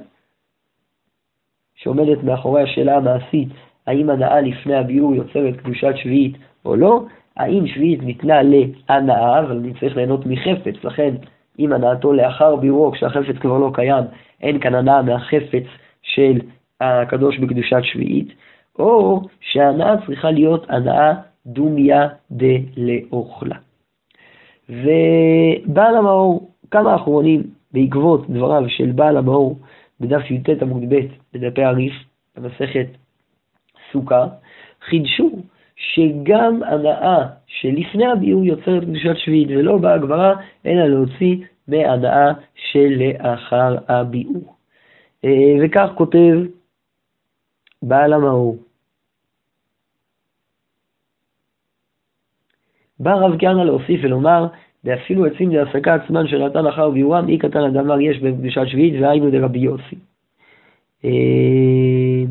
שעומדת 1.76 2.24
מאחורי 2.24 2.64
השאלה 2.64 2.98
המעשית, 2.98 3.50
האם 3.88 4.10
הנאה 4.10 4.42
לפני 4.42 4.76
הביאור 4.76 5.16
יוצרת 5.16 5.56
קדושת 5.58 5.94
שביעית 5.96 6.38
או 6.66 6.76
לא, 6.76 7.06
האם 7.38 7.68
שביעית 7.68 8.04
ניתנה 8.04 8.42
להנאה, 8.44 9.39
אבל 9.39 9.58
אני 9.58 9.74
צריך 9.80 9.96
ליהנות 9.96 10.25
מחפץ, 10.25 10.84
לכן 10.84 11.15
אם 11.60 11.74
הנאתו 11.74 12.13
לאחר 12.13 12.56
בירו, 12.56 12.92
כשהחפץ 12.92 13.36
כבר 13.42 13.58
לא 13.58 13.72
קיים, 13.74 14.04
אין 14.42 14.60
כאן 14.60 14.75
הנאה 14.75 15.01
מהחפץ 15.01 15.63
של 16.01 16.39
הקדוש 16.82 17.39
בקדושת 17.39 17.84
שביעית, 17.84 18.27
או 18.80 19.22
שההנאה 19.42 19.96
צריכה 20.06 20.32
להיות 20.32 20.65
הנאה 20.70 21.13
דומיה 21.46 22.08
דלאוכלה. 22.32 23.56
ובעל 24.70 25.96
המאור, 25.98 26.50
כמה 26.72 26.96
אחרונים 26.96 27.44
בעקבות 27.72 28.30
דבריו 28.30 28.63
של 28.68 28.92
בעל 28.92 29.18
המאור 29.18 29.60
בדף 30.00 30.32
י"ט 30.32 30.62
עמוד 30.62 30.84
ב' 30.89 31.00
בדפי 31.34 31.63
הריף, 31.63 31.94
במסכת 32.38 32.88
סוכה, 33.92 34.27
חידשו 34.89 35.30
שגם 35.75 36.63
הנאה 36.63 37.27
שלפני 37.48 38.05
הביאור 38.05 38.46
יוצרת 38.46 38.84
קדושת 38.84 39.17
שביעית, 39.17 39.48
ולא 39.50 39.77
באה 39.77 39.94
הגברה, 39.94 40.34
אלא 40.65 40.88
להוציא 40.88 41.36
מהנאה 41.67 42.34
שלאחר 42.55 43.77
הביאור. 43.88 44.55
אה, 45.25 45.55
וכך 45.63 45.89
כותב 45.98 46.36
בעל 47.82 48.13
המאור. 48.13 48.58
בא 53.00 53.13
רב 53.13 53.39
כהנא 53.39 53.62
להוסיף 53.62 54.00
ולומר, 54.03 54.48
ואפילו 54.84 55.25
עצים 55.25 55.50
להסקה 55.50 55.96
עצמן 55.96 56.27
שנתן 56.27 56.65
אחר 56.67 56.89
ביאורם, 56.89 57.29
אי 57.29 57.38
קטן 57.38 57.60
הדמר 57.60 58.01
יש 58.01 58.20
בקדושת 58.20 58.67
שביעית, 58.67 59.01
והיינו 59.01 59.32
דרבי 59.32 59.60
יוסי. 59.60 59.96
אה, 61.05 62.25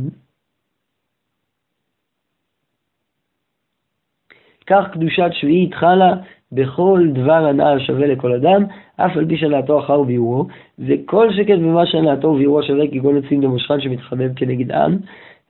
כך 4.66 4.90
קדושת 4.92 5.30
שביעית 5.32 5.74
חלה 5.74 6.14
בכל 6.52 7.08
דבר 7.12 7.46
הנאה 7.46 7.80
שווה 7.80 8.06
לכל 8.06 8.32
אדם, 8.32 8.64
אף 8.96 9.16
על 9.16 9.26
פי 9.28 9.36
שנעתו 9.36 9.78
אחר 9.78 10.02
ביורו, 10.02 10.46
וכל 10.78 11.32
שכן 11.32 11.62
במה 11.62 11.86
שנעתו 11.86 12.28
וביורו 12.28 12.62
שווה 12.62 12.88
כגון 12.88 13.16
עצים 13.16 13.42
למושכן 13.42 13.80
שמתחמם 13.80 14.34
כנגד 14.34 14.72
עם, 14.72 14.96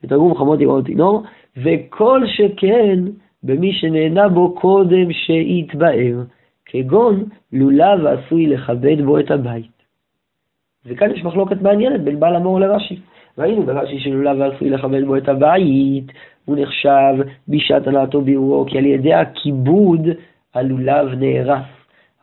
ותרגום 0.03 0.35
חמות 0.35 0.61
יראות 0.61 0.85
תינור, 0.85 1.23
וכל 1.57 2.21
שכן 2.27 2.99
במי 3.43 3.73
שנהנה 3.73 4.29
בו 4.29 4.55
קודם 4.55 5.13
שיתבאר, 5.13 6.23
כגון 6.65 7.23
לולב 7.53 8.05
עשוי 8.05 8.47
לכבד 8.47 9.01
בו 9.01 9.19
את 9.19 9.31
הבית. 9.31 9.75
וכאן 10.85 11.11
יש 11.11 11.23
מחלוקת 11.23 11.61
מעניינת 11.61 12.01
בין 12.01 12.19
בעל 12.19 12.35
המור 12.35 12.59
לרש"י. 12.59 12.99
ראינו 13.37 13.63
ברש"י 13.63 13.99
שלולב 13.99 14.41
עשוי 14.41 14.69
לכבד 14.69 15.05
בו 15.05 15.17
את 15.17 15.29
הבית, 15.29 16.11
הוא 16.45 16.57
נחשב 16.59 17.13
בשעת 17.47 17.87
הנעתו 17.87 18.21
ביאורו, 18.21 18.65
כי 18.65 18.77
על 18.77 18.85
ידי 18.85 19.13
הכיבוד 19.13 20.07
הלולב 20.53 21.07
נהרס. 21.19 21.65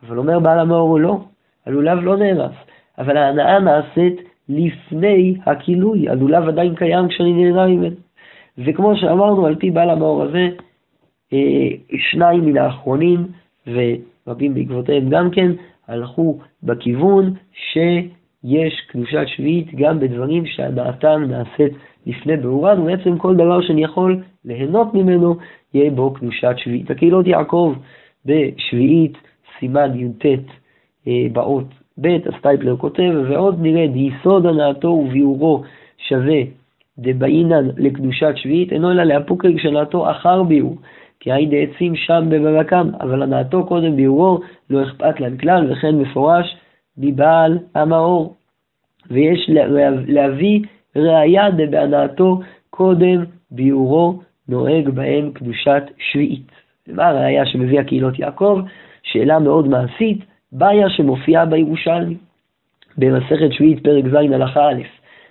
אבל 0.07 0.19
אומר 0.19 0.39
בעל 0.39 0.59
המאור 0.59 1.01
לא, 1.01 1.19
הלולב 1.67 1.99
לא 1.99 2.17
נהרס, 2.17 2.55
אבל 2.99 3.17
ההנאה 3.17 3.61
נעשית 3.61 4.21
לפני 4.49 5.35
הכילוי, 5.47 6.09
הלולב 6.09 6.49
עדיין 6.49 6.75
קיים 6.75 7.09
כשאני 7.09 7.33
נהנה 7.33 7.67
ממנו. 7.67 7.97
וכמו 8.59 8.97
שאמרנו, 8.97 9.47
על 9.47 9.57
פי 9.57 9.71
בעל 9.71 9.91
המאור 9.91 10.23
הזה, 10.23 10.49
אה, 11.33 11.69
שניים 11.97 12.47
מן 12.47 12.57
האחרונים, 12.57 13.27
ורבים 13.67 14.55
בעקבותיהם 14.55 15.09
גם 15.09 15.31
כן, 15.31 15.51
הלכו 15.89 16.39
בכיוון 16.63 17.35
שיש 17.53 18.81
קדושת 18.89 19.25
שביעית 19.27 19.75
גם 19.75 20.01
בדברים 20.01 20.47
שהנאתם 20.47 21.25
נעשית 21.29 21.73
לפני 22.07 22.37
באורן, 22.37 22.81
ובעצם 22.81 23.19
כל 23.19 23.35
דבר 23.35 23.61
שאני 23.61 23.85
יכול 23.85 24.23
ליהנות 24.45 24.95
ממנו, 24.95 25.37
יהיה 25.75 25.91
בו 25.91 26.15
קדושת 26.15 26.55
שביעית. 26.57 26.91
הקהילות 26.91 27.27
יעקב 27.27 27.75
בשביעית, 28.27 29.19
סימן 29.59 29.99
י"ט 30.01 30.27
אה, 31.09 31.27
באות 31.33 31.67
ב', 32.01 32.17
הסטייפלר 32.35 32.77
כותב, 32.77 33.13
ועוד 33.29 33.59
נראה 33.63 33.87
דיסוד 33.87 34.47
הנאתו 34.47 34.89
וביאורו 34.89 35.63
שווה 36.09 36.41
דבעינן 36.99 37.69
לקדושת 37.77 38.33
שביעית, 38.37 38.73
אינו 38.73 38.91
אלא 38.91 39.03
לאפוקי 39.03 39.57
כשנאתו 39.57 40.11
אחר 40.11 40.43
ביאור, 40.43 40.77
כי 41.21 41.33
היי 41.33 41.47
דעצים 41.47 41.97
שם 41.97 42.25
בבבקם, 42.29 42.91
אבל 43.01 43.23
הנאתו 43.23 43.67
קודם 43.67 43.97
ביאורו 43.97 44.41
לא 44.71 44.83
אכפת 44.83 45.21
להם 45.21 45.37
כלל, 45.37 45.73
וכן 45.73 45.95
מפורש 45.95 46.57
מבעל 46.99 47.59
המאור. 47.75 48.35
ויש 49.11 49.51
להביא 50.07 50.61
ראיה 50.97 51.51
דבהנאתו 51.51 52.41
קודם 52.71 53.25
ביאורו 53.51 54.21
נוהג 54.49 54.89
בהם 54.89 55.33
קדושת 55.33 55.83
שביעית. 55.99 56.47
ומה 56.89 57.09
הראיה 57.09 57.47
שמביא 57.47 57.81
הקהילות 57.81 58.19
יעקב? 58.19 58.61
שאלה 59.03 59.39
מאוד 59.39 59.69
מעשית, 59.69 60.19
בעיה 60.53 60.91
שמופיעה 60.91 61.47
בירושלמי, 61.47 62.17
במסכת 62.99 63.53
שביעית 63.53 63.85
פרק 63.85 64.05
ז' 64.05 64.15
הלכה 64.15 64.69
א', 64.69 64.83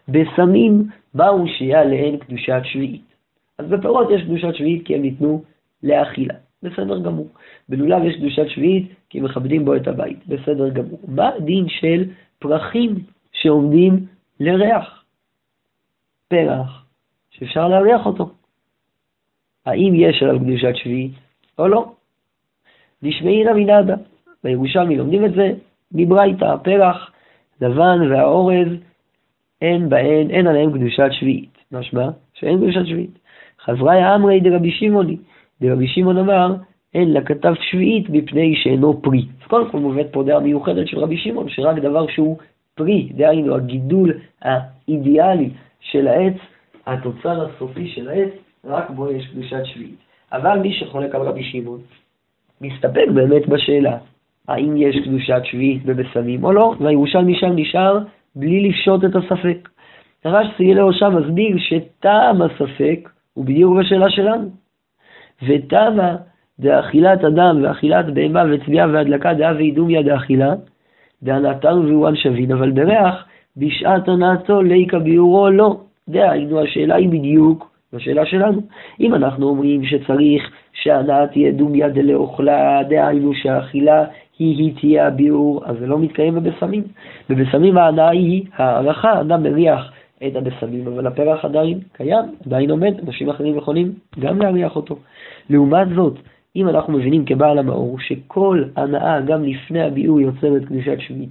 בסמים 0.08 0.84
באו 1.14 1.48
שיהיה 1.48 1.82
עליהן 1.82 2.18
קדושת 2.18 2.62
שביעית. 2.64 3.14
אז 3.58 3.70
בפירות 3.70 4.08
יש 4.12 4.22
קדושת 4.22 4.56
שביעית 4.56 4.86
כי 4.86 4.96
הם 4.96 5.02
ניתנו 5.02 5.44
לאכילה, 5.84 6.34
בסדר 6.64 7.00
גמור. 7.00 7.28
בלולב 7.70 8.04
יש 8.04 8.16
קדושת 8.16 8.48
שביעית 8.48 8.92
כי 9.10 9.22
מכבדים 9.22 9.66
בו 9.66 9.76
את 9.76 9.88
הבית, 9.88 10.28
בסדר 10.28 10.70
גמור. 10.70 11.00
מה 11.08 11.30
הדין 11.30 11.66
של 11.70 12.04
פרחים 12.40 12.96
שעומדים 13.32 14.06
לריח? 14.40 15.01
פרח 16.32 16.86
שאפשר 17.30 17.68
להריח 17.68 18.06
אותו. 18.06 18.30
האם 19.66 19.94
יש 19.96 20.24
עליו 20.24 20.40
קדושת 20.40 20.76
שביעית 20.76 21.12
או 21.60 21.68
לא? 21.68 21.92
נשמעי 23.04 23.44
רמינדה. 23.44 23.96
בירושלמי 24.44 24.98
לומדים 24.98 25.26
את 25.26 25.34
זה 25.34 25.52
מברייתא, 25.92 26.46
הפרח, 26.46 27.12
לבן 27.62 28.12
והאורז, 28.12 28.68
אין 29.62 29.90
בהן, 29.90 30.30
אין 30.30 30.48
עליהם 30.48 30.72
קדושת 30.72 31.10
שביעית. 31.12 31.58
משמע 31.72 32.10
שאין 32.34 32.58
קדושת 32.58 32.86
שביעית. 32.86 33.20
חברי 33.60 34.16
אמרי 34.16 34.40
דרבי 34.40 34.72
שמעוני, 34.72 35.18
דרבי 35.62 35.88
שמעון 35.88 36.18
אמר, 36.18 36.56
אין 36.94 37.14
לכתב 37.14 37.54
שביעית 37.62 38.10
מפני 38.10 38.56
שאינו 38.56 39.02
פרי. 39.02 39.26
אז 39.42 39.48
קודם 39.48 39.72
כל 39.72 39.80
מובאת 39.80 40.08
פה 40.12 40.24
דעה 40.24 40.40
מיוחדת 40.40 40.88
של 40.88 41.00
רבי 41.00 41.18
שמעון, 41.18 41.50
שרק 41.50 41.78
דבר 41.78 42.08
שהוא 42.08 42.38
פרי, 42.76 43.10
דהיינו 43.16 43.56
הגידול 43.56 44.14
האידיאלי 44.42 45.50
של 45.82 46.08
העץ, 46.08 46.38
התוצר 46.86 47.46
הסופי 47.46 47.88
של 47.88 48.10
העץ, 48.10 48.30
רק 48.66 48.90
בו 48.90 49.12
יש 49.12 49.28
קדושת 49.28 49.66
שביעית. 49.66 49.96
אבל 50.32 50.60
מי 50.60 50.74
שחולק 50.74 51.16
על 51.16 51.22
רבי 51.22 51.44
שמעון, 51.44 51.80
מסתפק 52.62 53.06
באמת 53.14 53.48
בשאלה, 53.48 53.98
האם 54.48 54.78
יש 54.78 54.96
קדושת 55.06 55.42
שביעית 55.44 55.86
בבשמים 55.86 56.44
או 56.44 56.52
לא, 56.52 56.76
והירושלמי 56.80 57.36
שם 57.36 57.52
נשאר 57.56 58.00
בלי 58.36 58.70
לפשוט 58.70 59.04
את 59.06 59.16
הספק. 59.16 59.70
הרש 60.26 60.48
סגלו 60.58 60.94
שם 60.94 61.16
מסביר 61.16 61.58
שטעם 61.60 62.42
הספק 62.42 63.10
הוא 63.34 63.46
בדיוק 63.46 63.78
בשאלה 63.78 64.10
שלנו. 64.10 64.50
וטעמה 65.48 66.16
דאכילת 66.60 67.24
אדם 67.24 67.64
ואכילת 67.64 68.06
בהמה 68.14 68.44
וצביעה 68.52 68.88
והדלקה 68.88 69.34
דאה 69.34 69.56
ואידומיה 69.56 70.04
דאכילה, 70.04 70.54
דהנאתנו 71.24 71.88
ואורן 71.88 72.16
שבין, 72.16 72.52
אבל 72.52 72.72
בריח 72.72 73.26
בשעת 73.58 74.08
הנאתו 74.08 74.62
ליקה 74.62 75.00
ביורו 75.00 75.50
לא. 75.50 75.78
דהיינו, 76.10 76.60
השאלה 76.60 76.96
היא 76.96 77.10
בדיוק 77.10 77.72
בשאלה 77.94 78.26
שלנו. 78.26 78.62
אם 79.00 79.16
אנחנו 79.16 79.48
אומרים 79.48 79.86
שצריך 79.86 80.52
שהנאה 80.74 81.28
תהיה 81.28 81.52
דומיה 81.52 81.90
דלאוכלה, 81.90 82.84
דהיינו 82.90 83.34
שהאכילה 83.34 84.06
היא 84.40 84.58
היא 84.58 84.74
תהיה 84.80 85.08
הביאור, 85.08 85.62
אז 85.66 85.76
זה 85.80 85.88
לא 85.88 86.00
מתקיים 86.00 86.36
בבשמים. 86.36 86.84
בבשמים 87.30 87.78
ההנאה 87.78 88.10
היא 88.10 88.46
הערכה, 88.56 89.22
אדם 89.22 89.44
מריח 89.44 89.92
את 90.28 90.36
הבשמים, 90.36 90.88
אבל 90.88 91.08
הפרח 91.08 91.46
עדיין 91.46 91.80
קיים, 91.94 92.26
עדיין 92.46 92.72
עומד, 92.72 92.94
אנשים 93.08 93.30
אחרים 93.30 93.58
יכולים 93.58 93.94
גם 94.20 94.42
להריח 94.42 94.76
אותו. 94.76 94.96
לעומת 95.50 95.88
זאת, 95.96 96.14
אם 96.56 96.70
אנחנו 96.70 96.94
מבינים 96.94 97.26
כבעל 97.26 97.60
המאור 97.60 98.00
שכל 98.00 98.64
הנאה 98.76 99.22
גם 99.22 99.44
לפני 99.44 99.82
הביאור 99.82 100.22
יוצרת 100.22 100.66
קדושת 100.66 101.00
שביעית, 101.00 101.30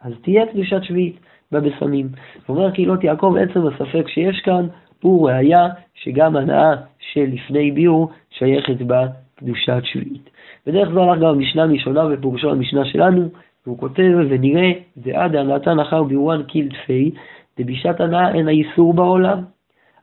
אז 0.00 0.12
תהיה 0.22 0.46
קדושת 0.46 0.82
שביעית 0.82 1.16
בבשמים. 1.52 2.08
ואומר 2.48 2.70
קהילות 2.70 3.04
יעקב, 3.04 3.34
עצם 3.40 3.66
הספק 3.66 4.08
שיש 4.08 4.40
כאן 4.40 4.66
הוא 5.02 5.28
ראיה 5.28 5.68
שגם 5.94 6.36
הנאה 6.36 6.74
שלפני 6.98 7.70
ביאור 7.70 8.10
שייכת 8.30 8.82
בה 8.82 9.06
קדושת 9.34 9.82
שביעית. 9.84 10.30
בדרך 10.66 10.88
זו 10.94 11.02
הלך 11.02 11.22
גם 11.22 11.28
המשנה 11.28 11.62
הראשונה 11.62 12.02
ופורשו 12.10 12.50
המשנה 12.50 12.84
שלנו, 12.84 13.28
והוא 13.66 13.78
כותב, 13.78 14.12
ונראה 14.30 14.72
דעה 14.96 15.28
דהנאתן 15.28 15.80
אחר 15.80 16.02
ביאורן 16.02 16.42
קילטפי, 16.42 17.10
דבישת 17.58 18.00
הנאה 18.00 18.34
אין 18.34 18.48
האיסור 18.48 18.94
בעולם. 18.94 19.38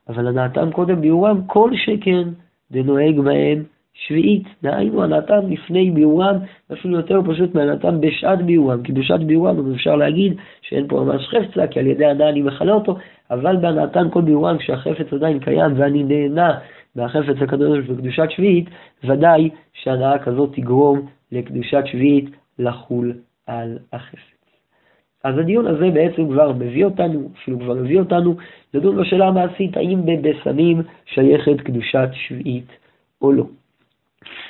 אבל 0.09 0.27
הנאתן 0.27 0.71
קודם 0.71 1.01
ביאורם 1.01 1.41
כל 1.47 1.71
שכן 1.75 2.29
דנוהג 2.71 3.19
בהם 3.19 3.63
שביעית, 4.07 4.43
דהיינו 4.63 5.03
הנתן 5.03 5.39
לפני 5.49 5.91
ביאורם, 5.91 6.35
אפילו 6.73 6.97
יותר 6.97 7.21
פשוט 7.27 7.55
מהנתן 7.55 8.01
בשעת 8.01 8.41
ביאורם, 8.41 8.83
כי 8.83 8.91
בשעת 8.91 9.23
ביאורם 9.23 9.71
אפשר 9.73 9.95
להגיד 9.95 10.33
שאין 10.62 10.88
פה 10.88 11.03
ממש 11.03 11.27
חפצה, 11.27 11.67
כי 11.67 11.79
על 11.79 11.88
ידי 11.88 12.05
הנאה 12.05 12.29
אני 12.29 12.41
מכלה 12.41 12.73
אותו, 12.73 12.97
אבל 13.31 13.57
בהנתן 13.57 14.09
כל 14.09 14.21
ביאורם, 14.21 14.57
כשהחפץ 14.57 15.13
עדיין 15.13 15.39
קיים 15.39 15.71
ואני 15.75 16.03
נהנה 16.03 16.59
מהחפץ 16.95 17.41
הקדוש 17.41 17.85
בקדושת 17.85 18.27
שביעית, 18.29 18.69
ודאי 19.03 19.49
שהנאה 19.73 20.19
כזאת 20.19 20.49
תגרום 20.53 21.01
לקדושת 21.31 21.83
שביעית 21.85 22.29
לחול 22.59 23.13
על 23.47 23.77
החפץ. 23.93 24.39
אז 25.23 25.38
הדיון 25.38 25.67
הזה 25.67 25.89
בעצם 25.93 26.29
כבר 26.29 26.51
מביא 26.51 26.85
אותנו, 26.85 27.29
אפילו 27.41 27.59
כבר 27.59 27.73
מביא 27.73 27.99
אותנו, 27.99 28.35
לדון 28.73 28.95
בשאלה 28.95 29.27
המעשית, 29.27 29.77
האם 29.77 30.01
בבשמים 30.05 30.81
שייכת 31.05 31.62
קדושת 31.62 32.09
שביעית 32.13 32.67
או 33.21 33.31
לא. 33.31 33.43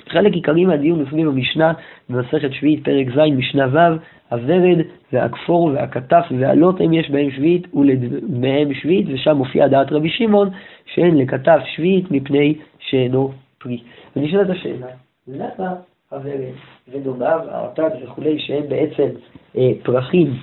חלק 0.09 0.33
עיקרי 0.33 0.65
מהדיון 0.65 0.99
הוא 0.99 1.09
סביב 1.09 1.27
המשנה 1.27 1.73
במסכת 2.09 2.53
שביעית, 2.53 2.85
פרק 2.85 3.07
ז', 3.15 3.37
משנה 3.37 3.67
ו', 3.71 3.97
הוורד 4.29 4.77
והכפור 5.13 5.71
והכתף 5.73 6.25
והלוט 6.39 6.81
הם 6.81 6.93
יש 6.93 7.09
בהם 7.09 7.31
שביעית 7.31 7.75
ולדמיהם 7.75 8.73
שביעית, 8.73 9.07
ושם 9.09 9.37
מופיעה 9.37 9.67
דעת 9.67 9.91
רבי 9.91 10.09
שמעון 10.09 10.49
שאין 10.85 11.17
לכתף 11.17 11.59
שביעית 11.75 12.11
מפני 12.11 12.55
שאינו 12.79 13.31
פרי. 13.57 13.81
ונשאלת 14.15 14.49
השאלה, 14.49 14.87
למה 15.27 15.73
הוורד 16.09 16.53
ודומיו, 16.87 17.39
הארטק 17.49 17.93
וכולי, 18.03 18.39
שהם 18.39 18.69
בעצם 18.69 19.09
אה, 19.57 19.71
פרחים, 19.83 20.33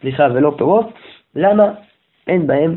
סליחה, 0.00 0.26
ולא 0.34 0.54
פירות, 0.58 0.86
למה 1.34 1.72
אין 2.26 2.46
בהם, 2.46 2.76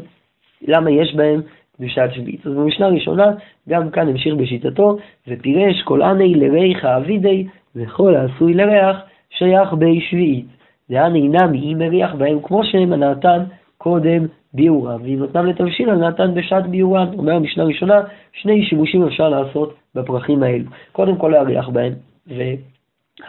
למה 0.61 0.91
יש 0.91 1.15
בהם 1.15 1.41
קדושת 1.77 2.09
שביעית. 2.13 2.47
אז 2.47 2.53
במשנה 2.53 2.85
הראשונה, 2.85 3.31
גם 3.69 3.89
כאן 3.89 4.07
המשיך 4.07 4.35
בשיטתו, 4.35 4.97
ופירש 5.27 5.81
כל 5.81 6.01
עני 6.01 6.35
לריח 6.35 6.85
אבידי, 6.85 7.47
וכל 7.75 8.15
העשוי 8.15 8.53
לריח 8.53 8.97
שייך 9.29 9.73
בי 9.73 10.01
שביעית. 10.01 10.45
דהני 10.89 11.27
נמי 11.27 11.73
אם 11.73 11.77
מריח 11.77 12.13
בהם 12.15 12.39
כמו 12.43 12.63
שהם 12.63 12.93
הנעתן 12.93 13.43
קודם 13.77 14.25
ביאורם, 14.53 15.01
ואם 15.03 15.19
נותנם 15.19 15.45
לתבשיל 15.45 15.89
הנעתן 15.89 16.33
בשעת 16.33 16.67
ביאורם. 16.67 17.07
אומר 17.17 17.33
המשנה 17.33 17.63
הראשונה, 17.63 18.01
שני 18.33 18.65
שימושים 18.65 19.03
אפשר 19.07 19.29
לעשות 19.29 19.73
בפרחים 19.95 20.43
האלו. 20.43 20.65
קודם 20.91 21.15
כל 21.17 21.27
להריח 21.27 21.69
בהם, 21.69 21.93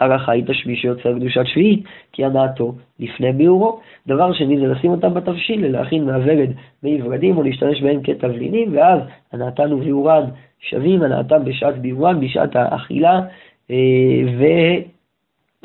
והרחה 0.01 0.31
היא 0.31 0.43
תשמי 0.47 0.75
שיוצר 0.75 1.13
קדושת 1.15 1.45
שביעית, 1.45 1.83
כי 2.11 2.25
הנעתו 2.25 2.75
לפני 2.99 3.33
ביאורו. 3.33 3.79
דבר 4.07 4.33
שני 4.33 4.59
זה 4.59 4.67
לשים 4.67 4.91
אותם 4.91 5.13
בתבשיל, 5.13 5.67
להכין 5.67 6.05
מהוורד 6.05 6.49
מי 6.83 7.01
ורדים 7.03 7.37
או 7.37 7.43
להשתמש 7.43 7.81
בהם 7.81 8.03
כתבלינים, 8.03 8.77
ואז 8.77 8.99
הנעתן 9.31 9.73
וביאורן 9.73 10.23
שווים, 10.59 11.03
הנעתם 11.03 11.45
בשעת 11.45 11.77
ביאורן, 11.77 12.19
בשעת 12.19 12.55
האכילה, 12.55 13.21
אה, 13.71 13.75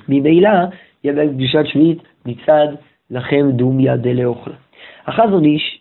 וממילא 0.08 0.50
יהיה 1.04 1.14
בהם 1.14 1.34
קדושת 1.34 1.64
שביעית 1.66 1.98
מצד 2.26 2.66
לכם 3.10 3.50
דומיה 3.50 3.96
דלאוכל. 3.96 4.50
החזון 5.06 5.44
איש 5.44 5.80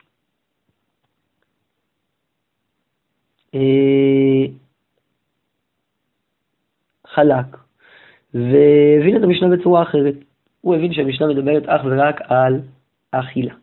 אה, 3.56 4.46
חלק, 7.08 7.63
והבין 8.34 9.18
את 9.18 9.24
המשנה 9.24 9.48
בצורה 9.58 9.82
אחרת. 9.82 10.16
הוא 10.62 10.76
הבין 10.76 10.94
שהמשנה 10.94 11.28
מדברת 11.28 11.64
אך 11.66 11.82
ורק 11.86 12.22
על 12.28 12.60
אכילה. 13.12 13.54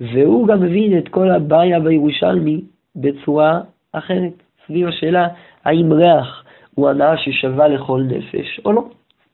והוא 0.00 0.48
גם 0.48 0.62
הבין 0.62 0.98
את 0.98 1.08
כל 1.08 1.30
הבעיה 1.30 1.80
בירושלמי 1.80 2.60
בצורה 2.96 3.60
אחרת, 3.92 4.32
סביב 4.66 4.88
השאלה 4.88 5.28
האם 5.64 5.92
ריח 5.92 6.44
הוא 6.74 6.88
הנאה 6.88 7.16
ששווה 7.16 7.68
לכל 7.68 8.02
נפש 8.02 8.60
או 8.64 8.72
לא. 8.72 8.84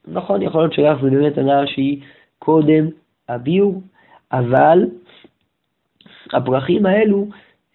נכון, 0.09 0.43
יכול 0.43 0.61
להיות 0.61 0.73
שריח 0.73 1.03
זה 1.03 1.11
באמת 1.11 1.39
הנאה 1.39 1.67
שהיא 1.67 2.01
קודם 2.39 2.89
הביור, 3.29 3.83
אבל 4.33 4.87
הפרחים 6.33 6.87
האלו, 6.87 7.27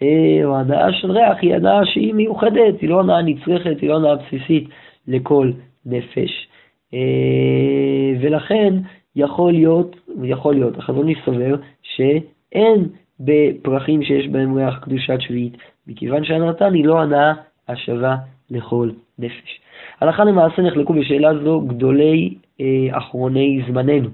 אה, 0.01 0.41
או 0.43 0.58
הנאה 0.58 0.93
של 0.93 1.12
ריח, 1.12 1.38
היא 1.41 1.56
הנאה 1.56 1.86
שהיא 1.86 2.13
מיוחדת, 2.13 2.82
היא 2.82 2.89
לא 2.89 2.99
הנאה 2.99 3.21
נצרכת, 3.21 3.82
היא 3.82 3.89
לא 3.89 3.95
הנאה 3.95 4.15
בסיסית 4.15 4.69
לכל 5.08 5.51
נפש. 5.86 6.47
אה, 6.93 8.19
ולכן 8.21 8.73
יכול 9.15 9.51
להיות, 9.51 9.95
יכול 10.23 10.53
להיות, 10.53 10.77
החזון 10.77 11.08
סובר 11.25 11.56
שאין 11.82 12.88
בפרחים 13.19 14.03
שיש 14.03 14.27
בהם 14.27 14.56
ריח 14.56 14.79
קדושת 14.79 15.21
שביעית, 15.21 15.58
מכיוון 15.88 16.23
שהנתן 16.23 16.73
היא 16.73 16.86
לא 16.86 17.01
הנאה 17.01 17.34
השווה 17.67 18.15
לכל 18.51 18.89
נפש. 19.19 19.60
הלכה 20.01 20.23
למעשה 20.23 20.62
נחלקו 20.62 20.93
בשאלה 20.93 21.43
זו 21.43 21.62
גדולי 21.62 22.34
אה, 22.62 22.97
אחרוני 22.97 23.62
זמננו. 23.67 24.10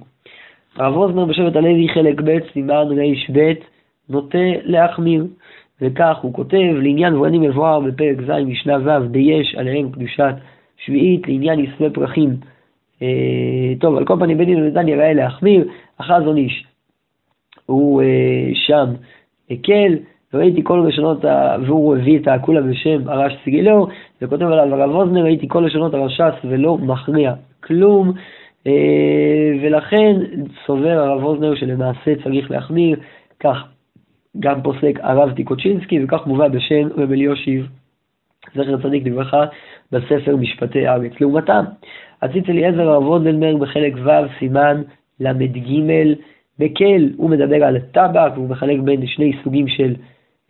הרב 0.75 0.95
רוזנר 0.95 1.25
בשבט 1.25 1.55
הלוי 1.55 1.87
חלק 1.93 2.21
ב' 2.21 2.37
סימן 2.53 2.73
ר"ב 2.73 3.53
נוטה 4.09 4.37
להחמיר, 4.63 5.25
וכך 5.81 6.17
הוא 6.21 6.33
כותב 6.33 6.73
לעניין 6.73 7.15
ורנים 7.15 7.41
מבואר 7.41 7.79
בפרק 7.79 8.21
ז' 8.27 8.45
משנה 8.45 8.77
ו' 8.85 9.07
דיש 9.07 9.55
עליהם 9.55 9.91
קדושת 9.91 10.33
שביעית 10.85 11.27
לעניין 11.27 11.59
יסמי 11.59 11.89
פרחים. 11.89 12.29
אה, 13.01 13.73
טוב, 13.79 13.97
על 13.97 14.05
כל 14.05 14.15
פנים 14.19 14.38
בן 14.38 14.45
דין 14.45 14.63
ודן 14.63 14.88
יראה 14.88 15.13
להחמיר, 15.13 15.67
החזון 15.99 16.38
איש. 16.38 16.65
הוא 17.65 18.01
אה, 18.01 18.49
שם 18.53 18.85
הקל, 19.51 19.95
וראיתי 20.33 20.62
כל 20.63 20.85
לשונות, 20.88 21.25
והוא 21.65 21.97
הביא 21.97 22.19
את 22.19 22.27
הקולה 22.27 22.62
בשם 22.62 23.09
הרש 23.09 23.33
סגילו, 23.45 23.88
וכותב 24.21 24.43
עליו 24.45 24.81
הרב 24.81 24.95
אוזנר, 24.95 25.23
ראיתי 25.23 25.47
כל 25.47 25.59
לשונות 25.59 25.93
הרש"ס 25.93 26.33
ולא 26.43 26.77
מכריע 26.77 27.33
כלום, 27.63 28.13
אה, 28.67 29.51
ולכן 29.62 30.15
סובר 30.65 30.99
הרב 30.99 31.23
אוזנר 31.23 31.55
שלמעשה 31.55 32.12
צריך 32.23 32.51
להחמיר, 32.51 32.99
כך 33.39 33.63
גם 34.39 34.62
פוסק 34.62 34.99
הרב 35.01 35.31
טיקוצ'ינסקי, 35.31 36.03
וכך 36.03 36.27
מובא 36.27 36.47
בשם 36.47 36.88
רב 36.97 37.12
אליושיב, 37.12 37.67
זכר 38.55 38.77
צדיק 38.77 39.05
לברכה, 39.05 39.45
בספר 39.91 40.35
משפטי 40.35 40.88
הארץ. 40.88 41.12
לעומתם, 41.21 41.63
הציץ 42.21 42.49
אליעזר 42.49 42.89
הרב 42.89 43.03
אוזנר 43.03 43.57
בחלק 43.57 43.93
ו' 44.05 44.39
סימן 44.39 44.81
ל"ג 45.19 45.69
מקל, 46.59 47.09
הוא 47.17 47.29
מדבר 47.29 47.63
על 47.63 47.79
טבק, 47.79 48.31
והוא 48.35 48.49
מחלק 48.49 48.79
בין 48.79 49.07
שני 49.07 49.31
סוגים 49.43 49.67
של 49.67 49.95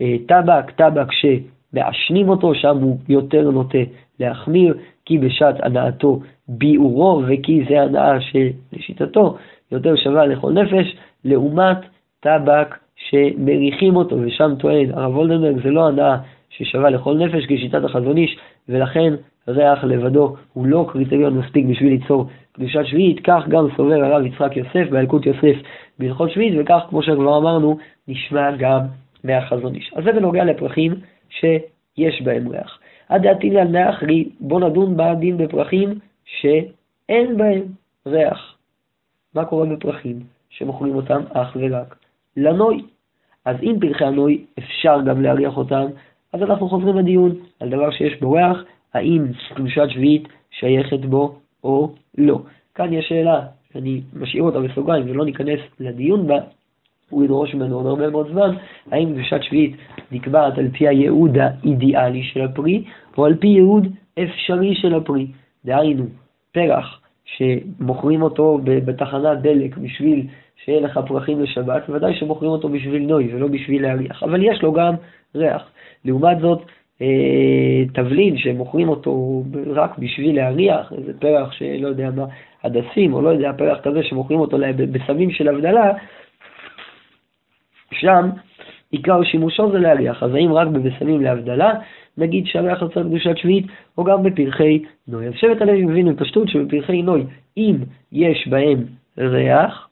אה, 0.01 0.15
טבק, 0.27 0.71
טבק 0.71 1.07
שמעשנים 1.12 2.29
אותו, 2.29 2.55
שם 2.55 2.77
הוא 2.77 2.97
יותר 3.09 3.51
נוטה 3.51 3.77
להחמיר, 4.19 4.77
כי 5.05 5.17
בשעת 5.17 5.55
הנאתו 5.63 6.19
ביאורו, 6.47 7.21
וכי 7.27 7.65
זה 7.69 7.81
הנאה 7.81 8.17
שלשיטתו 8.21 9.38
יותר 9.71 9.95
שווה 9.95 10.25
לכל 10.25 10.51
נפש, 10.51 10.95
לעומת 11.25 11.77
טבק 12.19 12.77
שמריחים 12.95 13.95
אותו, 13.95 14.15
ושם 14.21 14.51
טוען 14.59 14.91
הרב 14.93 15.15
וולדנברג, 15.15 15.63
זה 15.63 15.69
לא 15.69 15.88
הנאה 15.88 16.17
ששווה 16.49 16.89
לכל 16.89 17.17
נפש 17.17 17.45
כשיטת 17.45 17.83
החזון 17.83 18.17
איש, 18.17 18.38
ולכן 18.69 19.13
ריח 19.47 19.83
לבדו 19.83 20.35
הוא 20.53 20.65
לא 20.65 20.85
קריטריון 20.91 21.38
מספיק 21.38 21.65
בשביל 21.65 21.91
ליצור 21.91 22.25
קדושת 22.51 22.85
שביעית, 22.85 23.19
כך 23.23 23.43
גם 23.47 23.67
סובר 23.77 24.03
הרב 24.03 24.25
יצחק 24.25 24.57
יוסף 24.57 24.89
באלקוט 24.89 25.25
יוסף 25.25 25.55
בהלכות 25.99 26.31
שביעית, 26.31 26.53
וכך, 26.59 26.81
כמו 26.89 27.03
שכבר 27.03 27.38
אמרנו, 27.38 27.77
נשמע 28.07 28.51
גם 28.51 28.79
מהחזון 29.23 29.75
איש. 29.75 29.91
אז 29.95 30.03
זה 30.03 30.12
בנוגע 30.12 30.43
לפרחים 30.43 30.93
שיש 31.29 32.21
בהם 32.21 32.47
ריח. 32.47 32.79
עד 33.09 33.21
דעתי 33.21 33.59
על 33.59 33.67
נאחרי, 33.67 34.29
בוא 34.39 34.59
נדון 34.59 34.97
בדין 34.97 35.38
בפרחים 35.38 35.99
שאין 36.25 37.38
בהם 37.38 37.62
ריח. 38.07 38.55
מה 39.35 39.45
קורה 39.45 39.65
בפרחים 39.65 40.19
שמוכרים 40.49 40.95
אותם 40.95 41.21
אך 41.33 41.57
ורק 41.59 41.95
לנוי? 42.38 42.81
אז 43.45 43.55
אם 43.63 43.75
פרחי 43.81 44.05
הנוי 44.05 44.45
אפשר 44.59 45.01
גם 45.05 45.21
להריח 45.21 45.57
אותם, 45.57 45.85
אז 46.33 46.41
אנחנו 46.41 46.69
חוזרים 46.69 46.95
לדיון 46.97 47.35
על 47.59 47.69
דבר 47.69 47.91
שיש 47.91 48.19
בו 48.21 48.31
ריח, 48.31 48.63
האם 48.93 49.25
קדושת 49.55 49.89
שביעית 49.89 50.27
שייכת 50.51 50.99
בו 50.99 51.35
או 51.63 51.91
לא. 52.17 52.41
כאן 52.75 52.93
יש 52.93 53.05
שאלה 53.09 53.41
שאני 53.73 54.01
משאיר 54.13 54.43
אותה 54.43 54.59
בסוגריים 54.59 55.05
ולא 55.09 55.25
ניכנס 55.25 55.59
לדיון 55.79 56.27
בה, 56.27 56.37
הוא 57.09 57.23
ידרוש 57.23 57.53
ממנו 57.53 57.75
עוד 57.75 57.85
הרבה 57.85 58.09
מאוד 58.09 58.27
זמן, 58.31 58.55
האם 58.91 59.13
קדושת 59.13 59.43
שביעית 59.43 59.75
נקבעת 60.11 60.57
על 60.57 60.67
פי 60.69 60.87
הייעוד 60.87 61.37
האידיאלי 61.37 62.23
של 62.23 62.41
הפרי, 62.41 62.83
או 63.17 63.25
על 63.25 63.35
פי 63.35 63.47
ייעוד 63.47 63.87
אפשרי 64.23 64.75
של 64.75 64.95
הפרי. 64.95 65.27
דהיינו, 65.65 66.05
פרח 66.51 67.01
שמוכרים 67.25 68.21
אותו 68.21 68.59
בתחנת 68.63 69.41
דלק 69.41 69.77
בשביל 69.77 70.27
שיהיה 70.63 70.81
לך 70.81 70.99
פרחים 71.07 71.41
לשבת, 71.43 71.89
ודאי 71.89 72.15
שמוכרים 72.15 72.51
אותו 72.51 72.69
בשביל 72.69 73.03
נוי 73.03 73.35
ולא 73.35 73.47
בשביל 73.47 73.81
להריח, 73.81 74.23
אבל 74.23 74.43
יש 74.43 74.61
לו 74.61 74.73
גם 74.73 74.93
ריח. 75.35 75.71
לעומת 76.05 76.39
זאת, 76.39 76.61
אה, 77.01 77.83
תבלין 77.93 78.37
שמוכרים 78.37 78.89
אותו 78.89 79.43
רק 79.67 79.97
בשביל 79.97 80.35
להריח, 80.35 80.93
איזה 80.97 81.19
פרח 81.19 81.51
שלא 81.51 81.87
יודע 81.87 82.09
מה, 82.15 82.25
הדסים, 82.63 83.13
או 83.13 83.21
לא 83.21 83.29
יודע, 83.29 83.51
פרח 83.57 83.79
כזה 83.83 84.03
שמוכרים 84.03 84.39
אותו 84.39 84.57
בסמים 84.91 85.31
של 85.31 85.47
הבדלה, 85.47 85.91
שם 87.93 88.29
עיקר 88.91 89.23
שימושו 89.23 89.71
זה 89.71 89.79
להריח. 89.79 90.23
אז 90.23 90.33
האם 90.33 90.53
רק 90.53 90.67
בבשמים 90.67 91.21
להבדלה, 91.21 91.73
נגיד 92.17 92.45
שהריח 92.45 92.81
יוצר 92.81 93.03
קדושת 93.03 93.37
שביעית, 93.37 93.65
או 93.97 94.03
גם 94.03 94.23
בפרחי 94.23 94.83
נוי. 95.07 95.27
אז 95.27 95.33
שבט 95.33 95.61
הלוי 95.61 95.85
מבין 95.85 96.15
בפשטות 96.15 96.47
שבפרחי 96.47 97.01
נוי, 97.01 97.23
אם 97.57 97.75
יש 98.11 98.47
בהם 98.47 98.85
ריח, 99.17 99.88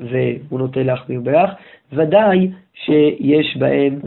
והוא 0.00 0.58
נוטה 0.58 0.82
להחמיר 0.82 1.20
בריח, 1.20 1.50
ודאי 1.92 2.50
שיש 2.74 3.56
בהם 3.56 3.98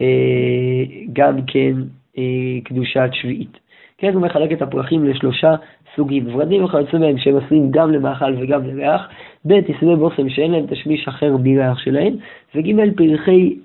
אה, 0.00 0.84
גם 1.12 1.36
כן 1.46 1.72
אה, 2.18 2.60
קדושת 2.64 3.10
שביעית. 3.12 3.58
כן, 3.98 4.14
הוא 4.14 4.22
מחלק 4.22 4.52
את 4.52 4.62
הפרחים 4.62 5.04
לשלושה 5.04 5.54
סוגים, 5.96 6.34
ורדים 6.34 6.64
וכיוצא 6.64 6.98
בהם 6.98 7.18
שהם 7.18 7.36
עשויים 7.36 7.70
גם 7.70 7.92
למאכל 7.92 8.34
וגם 8.38 8.66
לריח, 8.66 9.08
ב' 9.44 9.52
יסודי 9.52 9.96
בושם 9.96 10.28
שאין 10.28 10.50
להם 10.50 10.66
תשמיש 10.66 11.08
אחר 11.08 11.36
מריח 11.36 11.78
שלהם, 11.78 12.16
וג' 12.54 12.96
פרחי 12.96 13.56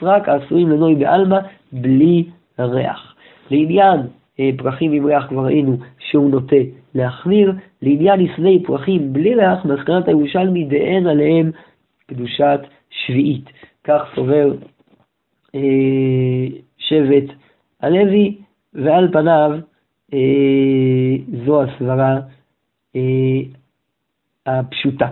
סרק 0.00 0.28
העשויים 0.28 0.70
לנוי 0.70 0.94
בעלמא 0.94 1.38
בלי 1.72 2.24
ריח. 2.58 3.14
לעניין 3.50 4.00
אה, 4.40 4.50
פרחים 4.56 4.92
עם 4.92 5.06
ריח 5.06 5.26
כבר 5.28 5.44
ראינו 5.44 5.76
שהוא 5.98 6.30
נוטה 6.30 6.56
להחמיר, 6.94 7.52
לעניין 7.82 8.20
יסודי 8.20 8.62
פרחים 8.62 9.12
בלי 9.12 9.34
ריח, 9.34 9.64
מסקנת 9.64 10.08
הירושלמי 10.08 10.64
דאין 10.64 11.06
עליהם 11.06 11.50
קדושת 12.06 12.60
שביעית. 12.90 13.44
כך 13.84 14.02
סובר 14.14 14.54
אה, 15.54 16.46
שבט 16.78 17.34
הלוי, 17.82 18.36
ועל 18.74 19.08
פניו 19.12 19.50
אה, 20.14 21.16
זו 21.46 21.62
הסברה 21.62 22.18
אה, 22.96 23.40
הפשוטה. 24.46 25.08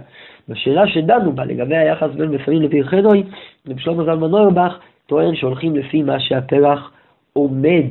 בשאלה 0.49 0.87
שדנו 0.87 1.33
בה 1.33 1.45
לגבי 1.45 1.77
היחס 1.77 2.11
בין 2.17 2.31
בשמים 2.31 2.63
לפרחי 2.63 3.03
נוי, 3.03 3.23
רב 3.69 3.79
שלמה 3.79 4.05
זלמן 4.05 4.31
נוירבך 4.31 4.79
טוען 5.07 5.35
שהולכים 5.37 5.77
לפי 5.77 6.03
מה 6.03 6.21
שהפרח 6.21 6.93
עומד 7.33 7.87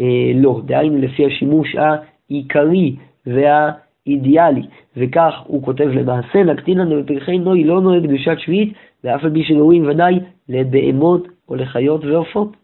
אה, 0.00 0.32
לו, 0.34 0.60
דהיינו 0.60 0.98
לפי 0.98 1.26
השימוש 1.26 1.76
העיקרי 1.76 2.96
והאידיאלי, 3.26 4.62
וכך 4.96 5.34
הוא 5.46 5.62
כותב 5.62 5.88
למעשה, 5.88 6.42
נקטין 6.42 6.78
לנו 6.78 7.02
בפרחי 7.02 7.38
נוי 7.38 7.64
לא 7.64 7.80
נוהג 7.80 8.06
קדושת 8.06 8.38
שביעית, 8.38 8.72
ואף 9.04 9.24
על 9.24 9.30
פי 9.30 9.44
שראויים 9.44 9.88
ודאי 9.88 10.20
לבהמות 10.48 11.28
או 11.48 11.54
לחיות 11.54 12.04
ועופות. 12.04 12.56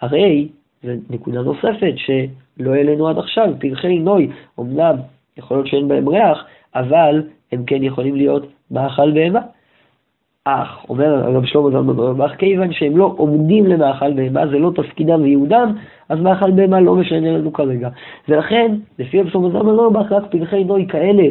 הרי 0.00 0.48
ונקודה 0.84 1.42
נוספת 1.42 1.94
שלא 1.96 2.74
העלינו 2.74 3.08
עד 3.08 3.18
עכשיו, 3.18 3.52
פרחי 3.58 3.98
נוי, 3.98 4.30
אמנם 4.60 4.96
יכול 5.36 5.56
להיות 5.56 5.66
שאין 5.66 5.88
בהם 5.88 6.08
ריח, 6.08 6.44
אבל 6.74 7.22
הם 7.52 7.64
כן 7.64 7.82
יכולים 7.82 8.16
להיות 8.16 8.46
מאכל 8.70 9.10
בהמה. 9.10 9.40
אך, 10.44 10.84
אומר 10.88 11.14
הרב 11.14 11.44
שלמה 11.44 11.70
זלמן 11.70 11.98
אורבך, 11.98 12.32
כיוון 12.38 12.72
שהם 12.72 12.96
לא 12.96 13.14
עומדים 13.16 13.66
למאכל 13.66 14.12
בהמה, 14.12 14.46
זה 14.46 14.58
לא 14.58 14.72
תפקידם 14.74 15.22
וייעודם, 15.22 15.72
אז 16.08 16.20
מאכל 16.20 16.50
בהמה 16.50 16.80
לא 16.80 16.94
משנה 16.94 17.30
לנו 17.30 17.52
כרגע. 17.52 17.88
ולכן, 18.28 18.74
לפי 18.98 19.20
רב 19.20 19.28
שלמה 19.28 19.50
זלמן 19.50 19.78
אורבך, 19.78 20.12
רק 20.12 20.24
פרחי 20.30 20.64
נוי 20.64 20.86
כאלה, 20.88 21.24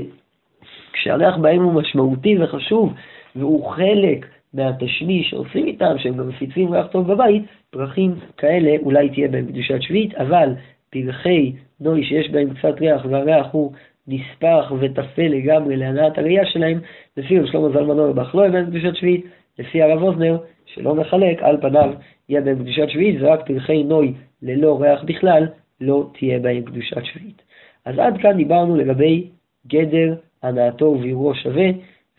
כשהריח 0.94 1.38
בהם 1.38 1.64
הוא 1.64 1.74
משמעותי 1.74 2.38
וחשוב, 2.40 2.94
והוא 3.36 3.70
חלק 3.70 4.26
מהתשמיש 4.54 5.30
שעושים 5.30 5.66
איתם, 5.66 5.98
שהם 5.98 6.18
גם 6.18 6.28
מפיצים 6.28 6.74
ריח 6.74 6.88
טוב 6.88 7.14
בבית, 7.14 7.44
פרחים 7.70 8.16
כאלה 8.38 8.76
אולי 8.82 9.10
תהיה 9.10 9.28
בהם 9.28 9.46
קדושת 9.46 9.82
שביעית, 9.82 10.16
אבל 10.16 10.50
פרחי 10.90 11.52
נוי 11.80 12.04
שיש 12.04 12.30
בהם 12.30 12.54
קצת 12.54 12.82
ריח 12.82 13.06
והריח 13.10 13.48
הוא 13.52 13.72
נספח 14.08 14.72
וטפל 14.80 15.28
לגמרי 15.28 15.76
להנעת 15.76 16.18
הראייה 16.18 16.46
שלהם, 16.46 16.80
לפי 17.18 17.40
רב 17.40 17.46
שלמה 17.46 17.70
זלמן 17.70 18.00
אורבך 18.00 18.36
לא 18.36 18.48
בהם 18.48 18.66
קדושת 18.66 18.96
שביעית, 18.96 19.26
לפי 19.60 19.82
הרב 19.82 20.04
אוזנר, 20.04 20.38
שלא 20.66 20.96
מחלק, 20.96 21.44
על 21.44 21.58
פניו 21.62 21.94
יהיה 22.30 22.42
בהם 22.42 22.56
קדושת 22.56 22.90
שביעית, 22.90 23.18
ורק 23.22 23.48
פרחי 23.48 23.84
נוי 23.84 24.14
ללא 24.41 24.82
ריח 24.82 25.04
בכלל, 25.04 25.48
לא 25.82 26.10
תהיה 26.13 26.39
בהם 26.39 26.63
קדושת 26.63 27.06
שביעית. 27.06 27.41
אז 27.86 28.00
עד 28.00 28.21
כאן 28.21 28.38
דיברנו 28.38 28.76
לגבי 28.76 29.28
גדר 29.67 30.15
הנעתו 30.43 30.86
וביאורו 30.86 31.36
שווה, 31.36 31.69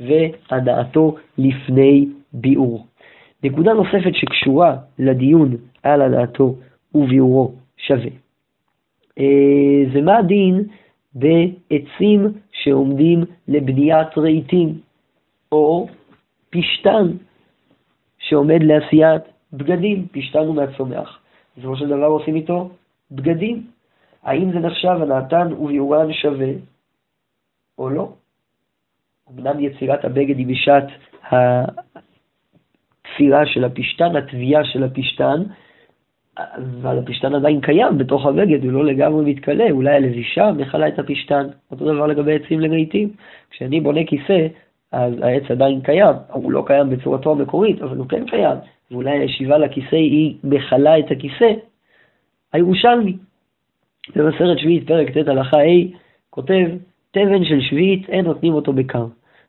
והנעתו 0.01 1.17
לפני 1.39 2.07
ביאור. 2.33 2.87
נקודה 3.43 3.73
נוספת 3.73 4.15
שקשורה 4.15 4.77
לדיון 4.99 5.57
על 5.83 6.03
הנעתו 6.03 6.55
וביאורו 6.95 7.53
שווה. 7.77 8.11
אה, 9.19 9.85
זה 9.95 10.01
מה 10.01 10.19
הדין 10.19 10.65
בעצים 11.15 12.27
שעומדים 12.53 13.25
לבניית 13.49 14.19
רהיטים, 14.19 14.79
או 15.53 15.89
פשתן 16.51 17.07
שעומד 18.19 18.63
לעשיית 18.63 19.23
בגדים, 19.53 20.07
פשתן 20.13 20.39
הוא 20.39 20.55
מהצומח. 20.55 21.19
בסופו 21.59 21.77
של 21.77 21.89
דבר 21.89 22.07
עושים 22.07 22.37
איתו 22.37 22.71
בגדים. 23.11 23.67
האם 24.23 24.53
זה 24.53 24.59
נחשב 24.59 24.99
הנעתן 25.03 25.53
וביאורן 25.53 26.13
שווה 26.13 26.51
או 27.79 27.91
לא? 27.91 28.13
אמנם 29.35 29.61
יצירת 29.61 30.05
הבגד 30.05 30.39
היא 30.39 30.47
בשעת 30.47 30.87
התפירה 31.31 31.87
של 33.47 33.65
הפשתן, 33.65 34.17
התביעה 34.17 34.65
של 34.65 34.85
הפשתן, 34.85 35.43
אבל 36.39 36.99
הפשתן 36.99 37.35
עדיין 37.35 37.61
קיים 37.61 37.99
בתוך 37.99 38.27
הבגד, 38.27 38.65
הוא 38.65 38.73
לא 38.73 38.85
לגמרי 38.85 39.33
מתכלה, 39.33 39.71
אולי 39.71 39.97
הלבישה 39.97 40.53
מכלה 40.53 40.89
את 40.89 40.99
הפשתן. 40.99 41.47
אותו 41.71 41.85
דבר 41.85 42.07
לגבי 42.07 42.35
עצים 42.35 42.61
לרהיטים. 42.61 43.13
כשאני 43.51 43.81
בונה 43.81 44.01
כיסא, 44.07 44.47
אז 44.93 45.13
העץ 45.23 45.51
עדיין 45.51 45.81
קיים, 45.81 46.15
הוא 46.33 46.53
לא 46.53 46.65
קיים 46.67 46.91
בצורתו 46.91 47.33
המקורית, 47.33 47.83
אבל 47.83 47.97
הוא 47.97 48.09
כן 48.09 48.27
קיים, 48.27 48.57
ואולי 48.91 49.19
הישיבה 49.19 49.59
לכיסא 49.59 49.97
היא 49.97 50.37
מכלה 50.45 50.99
את 50.99 51.11
הכיסא. 51.11 51.53
הירושלמי, 52.53 53.17
במסכת 54.17 54.59
שביעית, 54.59 54.87
פרק 54.87 55.11
ט' 55.11 55.29
הלכה 55.29 55.57
ה', 55.57 55.97
כותב, 56.31 56.67
תבן 57.11 57.45
של 57.45 57.61
שביעית 57.61 58.09
אין 58.09 58.25
נותנים 58.25 58.53
אותו 58.53 58.73
בקר. 58.73 59.07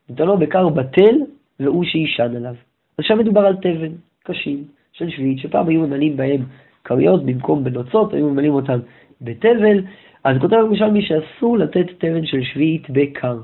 נתנו 0.10 0.38
בקר 0.38 0.70
בטל 0.70 1.16
והוא 1.60 1.84
שישן 1.84 2.36
עליו. 2.36 2.56
עכשיו 2.98 3.18
מדובר 3.18 3.42
על 3.42 3.56
תבן, 3.56 3.92
קשים, 4.24 4.64
של 4.94 5.10
שביעית, 5.10 5.40
שפעם 5.40 5.68
היו 5.68 5.82
ממלאים 5.82 6.18
בהם 6.18 6.42
כריות 6.84 7.26
במקום 7.26 7.64
בנוצות, 7.64 8.14
היו 8.14 8.30
ממלאים 8.30 8.54
אותם 8.54 8.80
בתבל, 9.22 9.82
אז 10.24 10.38
כותב 10.42 10.56
ירושלמי 10.56 11.02
שאסור 11.02 11.58
לתת 11.58 11.86
תבן 11.98 12.26
של 12.26 12.44
שביעית 12.44 12.90
בקר. 12.90 13.40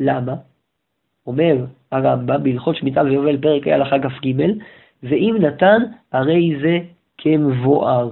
למה? 0.00 0.34
אומר 1.26 1.64
הרמב"ם 1.92 2.42
בהלכות 2.42 2.76
שמיטה 2.76 3.02
ויובל 3.02 3.36
פרק 3.36 3.68
ה' 3.68 3.74
הלכה 3.74 3.98
כ"ג, 3.98 4.42
ואם 5.02 5.36
נתן 5.40 5.82
הרי 6.12 6.56
זה 6.62 6.78
כמבואר. 7.18 8.10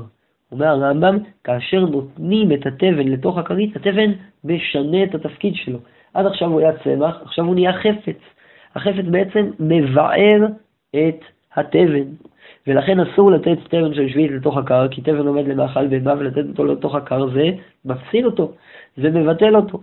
אומר 0.53 0.67
הרמב"ם, 0.67 1.19
כאשר 1.45 1.81
נותנים 1.81 2.53
את 2.53 2.67
התבן 2.67 3.09
לתוך 3.09 3.39
הכרית, 3.39 3.77
התבן 3.77 4.13
משנה 4.45 5.05
את 5.05 5.15
התפקיד 5.15 5.55
שלו. 5.55 5.79
עד 6.15 6.27
עכשיו 6.27 6.49
הוא 6.49 6.61
היה 6.61 6.73
צמח, 6.85 7.23
עכשיו 7.23 7.45
הוא 7.45 7.55
נהיה 7.55 7.73
חפץ. 7.73 8.19
החפץ 8.75 9.05
בעצם 9.11 9.51
מבער 9.61 10.47
את 10.91 11.21
התבן. 11.55 12.05
ולכן 12.67 13.01
אסור 13.01 13.31
לתת 13.31 13.59
תבן 13.69 13.95
של 13.95 14.09
שביעית 14.09 14.31
לתוך 14.31 14.57
הקר, 14.57 14.89
כי 14.89 15.01
תבן 15.01 15.27
עומד 15.27 15.49
למאכל 15.49 15.87
בהמה, 15.87 16.15
ולתת 16.19 16.49
אותו 16.49 16.65
לתוך 16.65 16.95
הקר 16.95 17.27
זה 17.31 17.51
מפסיד 17.85 18.25
אותו, 18.25 18.53
זה 18.97 19.11
מבטל 19.11 19.57
אותו. 19.57 19.81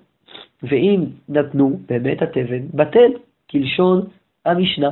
ואם 0.63 1.05
נתנו, 1.29 1.79
באמת 1.89 2.21
התבן 2.21 2.67
בטל, 2.73 3.11
כלשון 3.51 4.01
המשנה. 4.45 4.91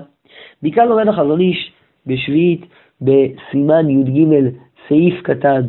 מכאן 0.63 0.87
לומד 0.87 1.07
החזון 1.07 1.39
איש 1.39 1.71
בשביעית, 2.09 2.65
בסימן 3.01 3.89
י"ג, 3.89 4.49
סעיף 4.87 5.21
קטן 5.21 5.61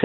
ח', 0.00 0.04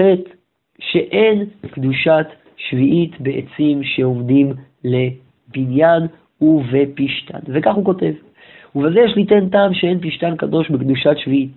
שאין 0.78 1.44
קדושת 1.70 2.26
שביעית 2.56 3.20
בעצים 3.20 3.84
שעומדים 3.84 4.52
לבניין 4.84 6.02
ובפשתן. 6.40 7.38
וכך 7.46 7.74
הוא 7.74 7.84
כותב, 7.84 8.12
ובזה 8.74 9.00
יש 9.00 9.16
ליתן 9.16 9.48
טעם 9.48 9.74
שאין 9.74 10.00
פשתן 10.00 10.36
קדוש 10.36 10.70
בקדושת 10.70 11.16
שביעית. 11.16 11.50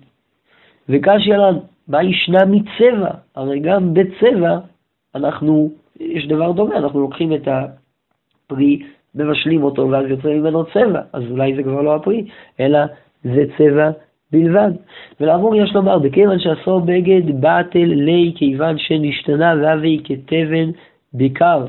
וקשיא 0.88 1.36
לנו, 1.36 1.60
מה 1.88 2.02
ישנה 2.02 2.44
מצבע? 2.44 3.10
הרי 3.34 3.60
גם 3.60 3.94
בצבע 3.94 4.58
אנחנו, 5.14 5.70
יש 6.00 6.26
דבר 6.26 6.52
דומה, 6.52 6.76
אנחנו 6.76 7.00
לוקחים 7.00 7.32
את 7.32 7.48
הפרי, 7.48 8.82
מבשלים 9.14 9.62
אותו 9.62 9.90
ואז 9.90 10.06
יוצא 10.08 10.28
ממנו 10.28 10.64
צבע, 10.64 11.00
אז 11.12 11.22
אולי 11.30 11.56
זה 11.56 11.62
כבר 11.62 11.82
לא 11.82 11.94
הפרי, 11.94 12.24
אלא 12.60 12.78
זה 13.24 13.44
צבע 13.58 13.90
בלבד. 14.32 14.70
ולעבור 15.20 15.56
יש 15.56 15.74
לומר, 15.74 15.98
בכיוון 15.98 16.38
שעשו 16.38 16.80
בגד 16.80 17.40
באטל 17.40 17.84
לי 17.84 18.32
כיוון 18.36 18.78
שנשתנה 18.78 19.54
והווי 19.62 20.00
כתבן 20.04 20.70
בקר, 21.14 21.66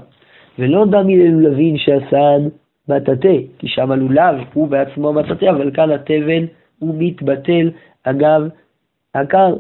ולא 0.60 0.86
דמי 0.86 1.18
ללולבין 1.18 1.78
שעשן 1.78 2.48
מטאטא, 2.90 3.38
כי 3.60 3.68
שם 3.68 3.92
הלולב 3.92 4.36
הוא 4.54 4.68
בעצמו 4.68 5.14
מטאטא, 5.14 5.46
אבל 5.50 5.72
כאן 5.72 5.92
התבן 5.92 6.46
הוא 6.80 6.96
מתבטל 6.98 7.70
אגב 8.04 8.50
הקר. 9.16 9.56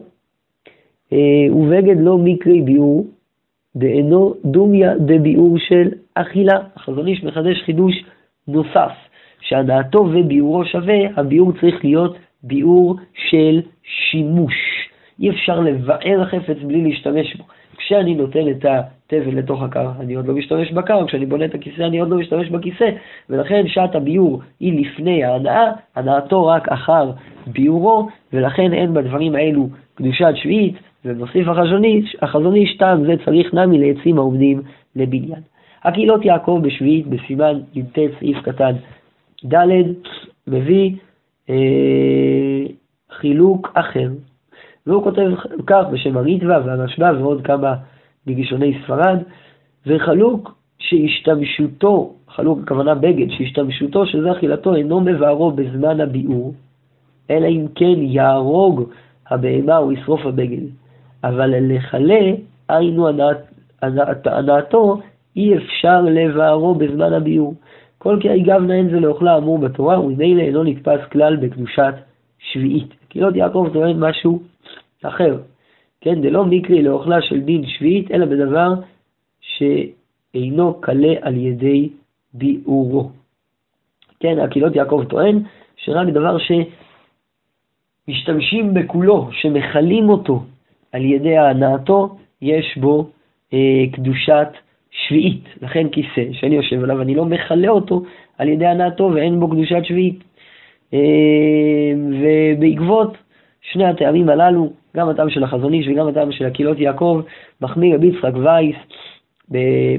אה, 1.13 1.55
ובגד 1.55 1.95
לא 1.99 2.17
מקרי 2.17 2.61
ביאור, 2.61 3.07
דאינו 3.75 4.33
דומיה 4.45 4.97
דביאור 4.97 5.57
של 5.57 5.89
אכילה. 6.15 6.59
החזון 6.75 7.07
איש 7.07 7.23
מחדש 7.23 7.61
חידוש 7.65 7.93
נוסף, 8.47 8.91
שהנעתו 9.41 9.99
וביאורו 9.99 10.65
שווה, 10.65 10.97
הביאור 11.15 11.51
צריך 11.61 11.85
להיות 11.85 12.15
ביאור 12.43 12.95
של 13.29 13.61
שימוש. 13.83 14.53
אי 15.19 15.29
אפשר 15.29 15.59
לבאר 15.59 16.21
החפץ 16.21 16.57
בלי 16.67 16.81
להשתמש 16.81 17.35
בו. 17.35 17.43
כשאני 17.77 18.15
נותן 18.15 18.49
את 18.49 18.65
התבל 18.65 19.37
לתוך 19.37 19.61
הקר, 19.61 19.91
אני 19.99 20.13
עוד 20.13 20.27
לא 20.27 20.33
משתמש 20.33 20.71
בקר, 20.71 21.07
כשאני 21.07 21.25
בונה 21.25 21.45
את 21.45 21.55
הכיסא, 21.55 21.81
אני 21.81 21.99
עוד 21.99 22.09
לא 22.09 22.17
משתמש 22.17 22.49
בכיסא, 22.49 22.89
ולכן 23.29 23.67
שעת 23.67 23.95
הביאור 23.95 24.41
היא 24.59 24.81
לפני 24.81 25.23
ההנאה, 25.23 25.71
הנאתו 25.95 26.45
רק 26.45 26.69
אחר 26.69 27.11
ביאורו, 27.47 28.07
ולכן 28.33 28.73
אין 28.73 28.93
בדברים 28.93 29.35
האלו 29.35 29.67
קדושת 29.95 30.31
שביעית, 30.35 30.75
ומוסיף 31.05 31.47
החזון 32.21 32.55
איש 32.55 32.77
זה 33.05 33.13
צריך 33.25 33.53
נמי 33.53 33.77
לעצים 33.77 34.17
העומדים 34.17 34.61
לבניין. 34.95 35.41
הקהילות 35.83 36.25
יעקב 36.25 36.59
בשביעית 36.63 37.07
בסימן 37.07 37.59
י"ט 37.75 37.99
סעיף 38.19 38.37
קטן 38.41 38.73
ד' 39.45 39.67
מביא 40.47 40.91
חילוק 43.11 43.71
אחר 43.73 44.09
והוא 44.87 45.03
כותב 45.03 45.31
כך 45.67 45.83
בשם 45.91 46.17
הריטווה 46.17 46.59
והרשב"א 46.65 47.11
ועוד 47.19 47.41
כמה 47.45 47.75
מגישוני 48.27 48.79
ספרד, 48.83 49.17
וחלוק 49.87 50.55
שהשתמשותו, 50.79 52.13
חלוק 52.27 52.59
הכוונה 52.63 52.95
בגד, 52.95 53.29
שהשתמשותו 53.29 54.05
שזה 54.05 54.31
אכילתו 54.31 54.75
אינו 54.75 55.01
מבערו 55.01 55.51
בזמן 55.51 56.01
הביאור, 56.01 56.53
אלא 57.29 57.47
אם 57.47 57.65
כן 57.75 57.95
יהרוג 57.97 58.89
הבהמה 59.29 59.77
או 59.77 59.91
ישרוף 59.91 60.25
הבגד. 60.25 60.61
אבל 61.23 61.55
לכלה, 61.59 62.31
היינו 62.69 63.07
הנעתו, 64.25 64.99
אי 65.35 65.57
אפשר 65.57 66.01
לבערו 66.01 66.75
בזמן 66.75 67.13
הביאור. 67.13 67.53
כל 67.99 68.17
כי 68.21 68.29
היגב 68.29 68.69
אין 68.71 68.89
זה 68.89 68.99
לאוכלה 68.99 69.37
אמור 69.37 69.59
בתורה, 69.59 69.99
וממילא 69.99 70.41
אינו 70.41 70.63
נתפס 70.63 70.99
כלל 71.11 71.35
בקדושת 71.35 71.93
שביעית. 72.39 72.93
קהילות 73.09 73.35
יעקב 73.35 73.69
טוען 73.73 73.99
משהו 73.99 74.39
אחר. 75.03 75.37
כן, 76.01 76.21
זה 76.21 76.29
לא 76.29 76.45
מקרי 76.45 76.83
לאוכלה 76.83 77.21
של 77.21 77.41
דין 77.41 77.67
שביעית, 77.67 78.11
אלא 78.11 78.25
בדבר 78.25 78.73
שאינו 79.41 80.81
קלה 80.81 81.13
על 81.21 81.37
ידי 81.37 81.89
ביאורו. 82.33 83.09
כן, 84.19 84.39
הקהילות 84.39 84.75
יעקב 84.75 85.03
טוען 85.09 85.43
שרק 85.77 86.07
דבר 86.07 86.37
שמשתמשים 88.07 88.73
בכולו, 88.73 89.29
שמכלים 89.31 90.09
אותו 90.09 90.43
על 90.91 91.05
ידי 91.05 91.37
הנעתו 91.37 92.17
יש 92.41 92.77
בו 92.77 93.09
אה, 93.53 93.83
קדושת 93.91 94.47
שביעית. 94.47 94.68
לכן 95.61 95.89
כיסא 95.89 96.23
שאני 96.31 96.55
יושב 96.55 96.83
עליו, 96.83 97.01
אני 97.01 97.15
לא 97.15 97.25
מכלה 97.25 97.69
אותו 97.69 98.03
על 98.37 98.49
ידי 98.49 98.65
הנעתו 98.65 99.11
ואין 99.13 99.39
בו 99.39 99.49
קדושת 99.49 99.83
שביעית. 99.83 100.23
אה, 100.93 100.99
ובעקבות 102.21 103.17
שני 103.61 103.85
הטעמים 103.85 104.29
הללו, 104.29 104.73
גם 104.97 105.09
הטעם 105.09 105.29
של 105.29 105.43
החזון 105.43 105.73
איש 105.73 105.87
וגם 105.87 106.07
הטעם 106.07 106.31
של 106.31 106.45
הקהילות 106.45 106.79
יעקב, 106.79 107.21
מחמיר 107.61 107.95
רבי 107.95 108.07
יצחק 108.07 108.31
וייס 108.35 108.75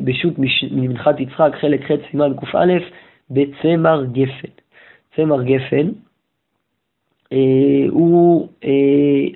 בשו"ת 0.05 0.35
ממנחת 0.71 1.21
יצחק, 1.21 1.53
חלק 1.61 1.85
ח' 1.85 2.11
סימן 2.11 2.33
קא, 2.53 2.59
בצמר 3.31 4.05
גפן. 4.13 4.49
צמר 5.17 5.43
גפן, 5.43 5.89
אה, 7.33 7.87
הוא 7.91 8.49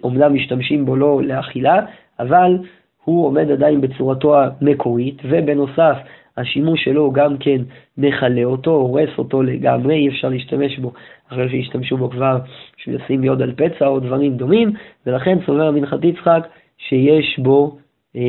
אומנם 0.03 0.23
אה, 0.23 0.29
משתמשים 0.29 0.87
בו 0.87 0.97
לא 0.97 1.21
לאכילה, 1.25 1.81
אבל 2.21 2.59
הוא 3.05 3.27
עומד 3.27 3.51
עדיין 3.51 3.81
בצורתו 3.81 4.37
המקורית, 4.39 5.23
ובנוסף 5.25 5.97
השימוש 6.37 6.85
שלו 6.85 7.13
גם 7.13 7.39
כן 7.39 7.63
מכלה 7.99 8.45
אותו, 8.45 8.71
הורס 8.71 9.11
אותו 9.19 9.43
לגמרי, 9.43 9.95
אי 9.95 10.09
אפשר 10.09 10.29
להשתמש 10.29 10.79
בו 10.79 10.93
אחרי 11.29 11.51
שהשתמשו 11.51 11.97
בו 11.97 12.11
כבר 12.11 12.39
בשביל 12.79 12.97
לשים 12.97 13.25
יוד 13.25 13.43
על 13.43 13.53
פצע 13.53 13.87
או 13.87 14.01
דברים 14.01 14.37
דומים, 14.37 14.73
ולכן 15.07 15.39
סובר 15.47 15.71
מנחת 15.71 16.05
יצחק 16.05 16.49
שיש 16.79 17.39
בו 17.39 17.77
אה, 18.17 18.21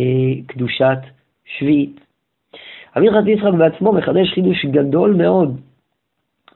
קדושת 0.48 0.98
שביעית. 1.58 2.00
המנחת 2.96 3.28
יצחק 3.28 3.54
בעצמו 3.58 3.92
מחדש 3.94 4.34
חידוש 4.34 4.66
גדול 4.66 5.14
מאוד 5.14 5.62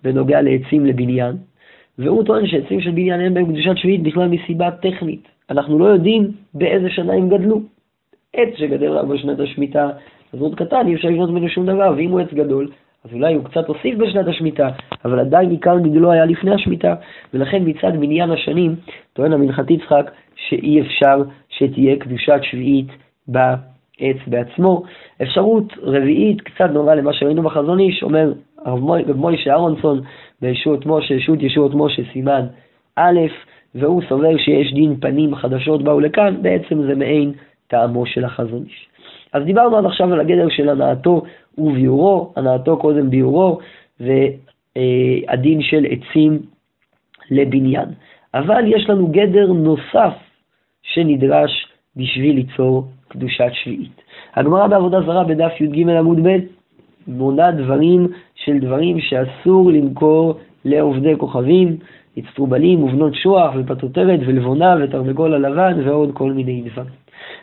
בנוגע 0.04 0.42
לעצים 0.42 0.86
לבניין, 0.86 1.36
והוא 2.00 2.24
טוען 2.24 2.48
שעצים 2.48 2.82
של 2.82 2.92
בניין 2.92 3.22
אין 3.22 3.34
בהם 3.34 3.46
קדושת 3.46 3.78
שביעית 3.78 4.04
בכלל 4.04 4.28
מסיבה 4.28 4.72
טכנית. 4.72 5.28
אנחנו 5.50 5.80
לא 5.80 5.86
יודעים 5.86 6.32
באיזה 6.54 6.90
שנה 6.90 7.14
הם 7.14 7.30
גדלו. 7.30 7.62
עץ 8.34 8.50
שגדל 8.58 8.92
רק 8.92 9.06
בשנת 9.06 9.40
השמיטה, 9.40 9.90
אז 10.34 10.42
עוד 10.42 10.56
קטן, 10.56 10.88
אי 10.88 10.96
אפשר 10.96 11.08
לבנות 11.08 11.30
ממנו 11.30 11.50
שום 11.50 11.66
דבר, 11.66 11.94
ואם 11.98 12.12
הוא 12.12 12.20
עץ 12.20 12.34
גדול, 12.34 12.70
אז 13.06 13.14
אולי 13.14 13.34
הוא 13.34 13.44
קצת 13.44 13.68
הוסיף 13.68 13.98
בשנת 13.98 14.28
השמיטה, 14.28 14.70
אבל 15.06 15.20
עדיין 15.20 15.50
עיקר 15.50 15.80
גידולו 15.80 16.12
היה 16.12 16.26
לפני 16.26 16.54
השמיטה, 16.54 16.96
ולכן 17.34 17.62
מצד 17.66 17.92
מניין 18.00 18.32
השנים, 18.32 18.76
טוען 19.14 19.34
המנחת 19.34 19.72
יצחק, 19.72 20.12
שאי 20.36 20.82
אפשר 20.82 21.24
שתהיה 21.50 21.96
קדושת 21.96 22.40
שביעית 22.42 22.88
בעץ 23.28 24.18
בעצמו. 24.28 24.84
אפשרות 25.22 25.74
רביעית, 25.82 26.42
קצת 26.42 26.70
נורא 26.74 26.96
למה 26.96 27.14
שראינו 27.14 27.42
בחזון 27.42 27.80
איש, 27.80 28.04
אומר 28.04 28.34
רב 28.66 29.16
מוישה 29.16 29.52
אהרונסון 29.52 30.02
בישועות 30.42 30.86
משה, 30.86 31.14
ישות 31.14 31.42
ישועות 31.42 31.72
משה, 31.76 32.02
סימן 32.14 32.46
א', 32.96 33.20
והוא 33.76 34.02
סובר 34.10 34.38
שיש 34.38 34.74
דין 34.74 34.96
פנים 35.00 35.36
חדשות 35.36 35.84
באו 35.84 36.00
לכאן, 36.00 36.36
בעצם 36.42 36.82
זה 36.82 36.96
מעין 36.96 37.32
טעמו 37.70 38.06
של 38.06 38.26
החזון 38.26 38.64
איש. 38.66 38.88
אז 39.34 39.44
דיברנו 39.44 39.78
עד 39.78 39.86
עכשיו 39.86 40.14
על 40.14 40.20
הגדר 40.20 40.50
של 40.50 40.70
הנאתו 40.70 41.22
וביאורו, 41.58 42.34
הנאתו 42.36 42.78
קודם 42.78 43.10
ביאורו, 43.10 43.60
והדין 44.00 45.62
של 45.62 45.86
עצים 45.90 46.40
לבניין. 47.32 47.90
אבל 48.34 48.64
יש 48.68 48.90
לנו 48.90 49.08
גדר 49.08 49.48
נוסף 49.54 50.14
שנדרש 50.84 51.68
בשביל 51.96 52.36
ליצור 52.36 52.88
קדושת 53.08 53.52
שביעית. 53.54 54.02
הגמרא 54.36 54.68
בעבודה 54.68 55.02
זרה 55.02 55.24
בדף 55.24 55.62
י"ג 55.62 55.90
עמוד 55.90 56.20
ב' 56.28 56.38
מונה 57.08 57.52
דברים 57.52 58.08
של 58.36 58.60
דברים 58.60 59.00
שאסור 59.00 59.72
למכור 59.72 60.34
לעובדי 60.66 61.14
כוכבים, 61.18 61.78
אצטרובלים 62.20 62.84
ובנות 62.84 63.16
שוח 63.16 63.54
ופטוטרת 63.58 64.20
ולבונה 64.26 64.76
ותרנגול 64.82 65.34
הלבן 65.34 65.88
ועוד 65.88 66.12
כל 66.14 66.32
מיני 66.32 66.62
דברים. 66.62 66.90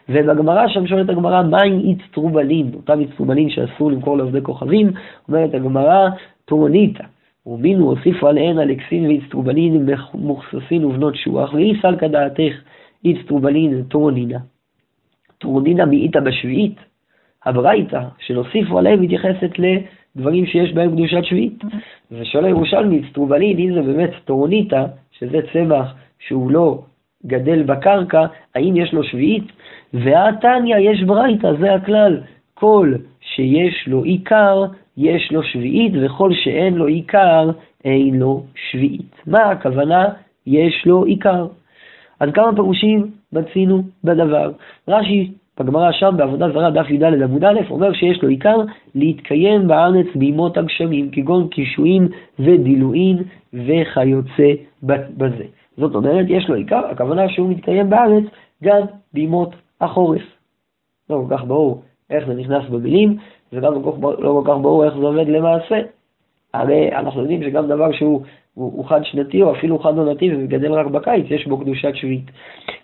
ובגמרא 0.08 0.68
שם 0.68 0.86
שואלת 0.86 1.08
הגמרא, 1.10 1.42
מהי 1.42 1.94
אצטרובלין? 1.94 2.70
אותם 2.74 3.00
אצטרובלין 3.00 3.50
שאסור 3.50 3.90
למכור 3.90 4.16
לעובדי 4.16 4.42
כוכבים, 4.42 4.90
אומרת 5.28 5.54
הגמרא, 5.54 6.08
טורניתא. 6.44 7.04
ומינו 7.46 7.90
הוסיפו 7.90 8.28
עליהן 8.28 8.58
אלכסין 8.58 9.06
ואצטרובלין 9.06 9.88
מוכססין 10.14 10.84
ובנות 10.84 11.16
שוח, 11.16 11.54
ואי 11.54 11.72
סלקא 11.82 12.08
דעתך 12.08 12.52
אצטרובלין 13.06 13.82
טורנינה. 13.82 14.38
טורנינה 15.38 15.84
מאיתא 15.84 16.20
בשביעית, 16.20 16.76
הברייתא 17.44 18.00
שנוסיפו 18.18 18.78
עליהם 18.78 19.02
מתייחסת 19.02 19.50
לדברים 19.58 20.46
שיש 20.46 20.72
בהם 20.72 20.90
קדושת 20.90 21.24
שביעית. 21.24 21.64
ושואל 22.10 22.44
הירושלמי, 22.44 23.02
סטרובלין, 23.10 23.58
אם 23.58 23.74
זה 23.74 23.82
באמת 23.82 24.10
טורניתא, 24.24 24.84
שזה 25.18 25.38
צמח 25.52 25.94
שהוא 26.18 26.50
לא 26.50 26.82
גדל 27.26 27.62
בקרקע, 27.62 28.26
האם 28.54 28.76
יש 28.76 28.92
לו 28.92 29.04
שביעית? 29.04 29.44
והתניא 29.94 30.76
יש 30.76 31.02
ברייתא, 31.02 31.52
זה 31.60 31.74
הכלל. 31.74 32.20
כל 32.54 32.94
שיש 33.20 33.84
לו 33.86 34.02
עיקר, 34.02 34.64
יש 34.96 35.32
לו 35.32 35.42
שביעית, 35.42 35.92
וכל 36.02 36.30
שאין 36.34 36.74
לו 36.74 36.86
עיקר, 36.86 37.50
אין 37.84 38.14
לו 38.18 38.42
שביעית. 38.70 39.22
מה 39.26 39.50
הכוונה? 39.50 40.08
יש 40.46 40.86
לו 40.86 41.04
עיקר. 41.04 41.46
אז 42.20 42.30
כמה 42.34 42.54
פירושים 42.54 43.10
מצינו 43.32 43.82
בדבר. 44.04 44.52
רש"י 44.88 45.30
בגמרא 45.60 45.92
שם 45.92 46.14
בעבודה 46.16 46.50
זרה 46.50 46.70
דף 46.70 46.90
י"ד 46.90 47.04
עמוד 47.04 47.44
א' 47.44 47.60
אומר 47.70 47.92
שיש 47.92 48.22
לו 48.22 48.28
עיקר 48.28 48.56
להתקיים 48.94 49.68
בארץ 49.68 50.06
בימות 50.14 50.56
הגשמים 50.56 51.10
כגון 51.10 51.48
קישואין 51.48 52.08
ודילואין 52.38 53.22
וכיוצא 53.54 54.50
בזה. 54.82 55.44
זאת 55.76 55.94
אומרת 55.94 56.26
יש 56.28 56.48
לו 56.48 56.54
עיקר, 56.54 56.86
הכוונה 56.86 57.28
שהוא 57.28 57.50
מתקיים 57.50 57.90
בארץ 57.90 58.24
גם 58.64 58.80
בימות 59.12 59.54
החורף. 59.80 60.22
לא 61.10 61.24
כל 61.28 61.36
כך 61.36 61.44
ברור 61.44 61.82
איך 62.10 62.26
זה 62.26 62.34
נכנס 62.34 62.64
במילים 62.70 63.16
וגם 63.52 63.72
לא 64.02 64.40
כל 64.42 64.42
כך 64.44 64.58
ברור 64.62 64.84
איך 64.84 64.94
זה 64.94 65.06
עובד 65.06 65.28
למעשה. 65.28 65.80
הרי 66.54 66.92
אנחנו 66.92 67.20
יודעים 67.20 67.42
שגם 67.42 67.68
דבר 67.68 67.92
שהוא 67.92 68.22
הוא, 68.56 68.72
הוא 68.76 68.84
חד 68.84 69.00
שנתי 69.04 69.42
או 69.42 69.52
אפילו 69.52 69.78
חד 69.78 69.98
עונתי 69.98 70.34
ומגדל 70.34 70.72
רק 70.72 70.86
בקיץ, 70.86 71.26
יש 71.30 71.46
בו 71.46 71.58
קדושת 71.58 71.94
שביעית. 71.94 72.30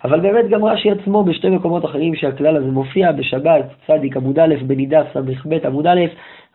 אבל 0.05 0.21
באמת 0.21 0.49
גם 0.51 0.65
רש"י 0.65 0.91
עצמו 0.91 1.25
בשתי 1.25 1.51
מקומות 1.51 1.85
אחרים 1.85 2.15
שהכלל 2.15 2.57
הזה 2.57 2.67
מופיע, 2.67 3.13
בשבת, 3.13 3.65
צדיק 3.87 4.17
עמוד 4.17 4.39
א', 4.39 4.55
בנידה 4.67 5.03
ס"ב 5.15 5.53
עמוד 5.67 5.87
א', 5.87 6.01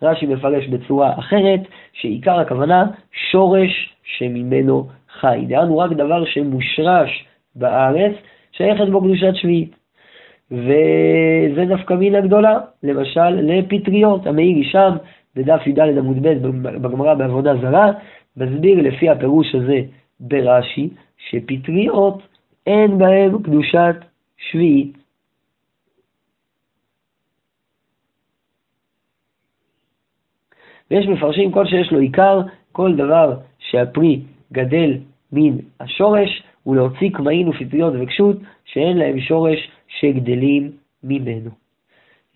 רש"י 0.01 0.25
מפרש 0.25 0.67
בצורה 0.67 1.19
אחרת, 1.19 1.59
שעיקר 1.93 2.39
הכוונה 2.39 2.85
שורש 3.31 3.93
שממנו 4.03 4.87
חי. 5.19 5.45
דהיינו 5.47 5.77
רק 5.77 5.91
דבר 5.91 6.25
שמושרש 6.25 7.25
בארץ, 7.55 8.13
שייכת 8.51 8.87
בו 8.91 9.01
קדושת 9.01 9.35
שביעית. 9.35 9.75
וזה 10.51 11.65
נפקא 11.65 11.93
מינה 11.93 12.21
גדולה, 12.21 12.59
למשל 12.83 13.29
לפטריות, 13.29 14.27
המאירי 14.27 14.63
שם, 14.63 14.95
בדף 15.35 15.67
י"ד 15.67 15.79
עמוד 15.79 16.17
ב' 16.21 16.47
בגמרא 16.81 17.13
בעבודה 17.13 17.55
זרה, 17.55 17.91
מסביר 18.37 18.81
לפי 18.81 19.09
הפירוש 19.09 19.55
הזה 19.55 19.81
ברש"י, 20.19 20.89
שפטריות 21.29 22.21
אין 22.67 22.97
בהם 22.97 23.43
קדושת 23.43 23.95
שביעית. 24.37 24.97
ויש 30.91 31.07
מפרשים 31.07 31.51
כל 31.51 31.65
שיש 31.65 31.91
לו 31.91 31.99
עיקר, 31.99 32.41
כל 32.71 32.95
דבר 32.95 33.37
שהפרי 33.59 34.21
גדל 34.53 34.97
מן 35.31 35.57
השורש, 35.79 36.43
ולהוציא 36.67 37.09
קמעין 37.13 37.47
ופטריות 37.47 37.93
וקשות 37.99 38.37
שאין 38.65 38.97
להם 38.97 39.19
שורש 39.19 39.71
שגדלים 39.87 40.71
ממנו. 41.03 41.49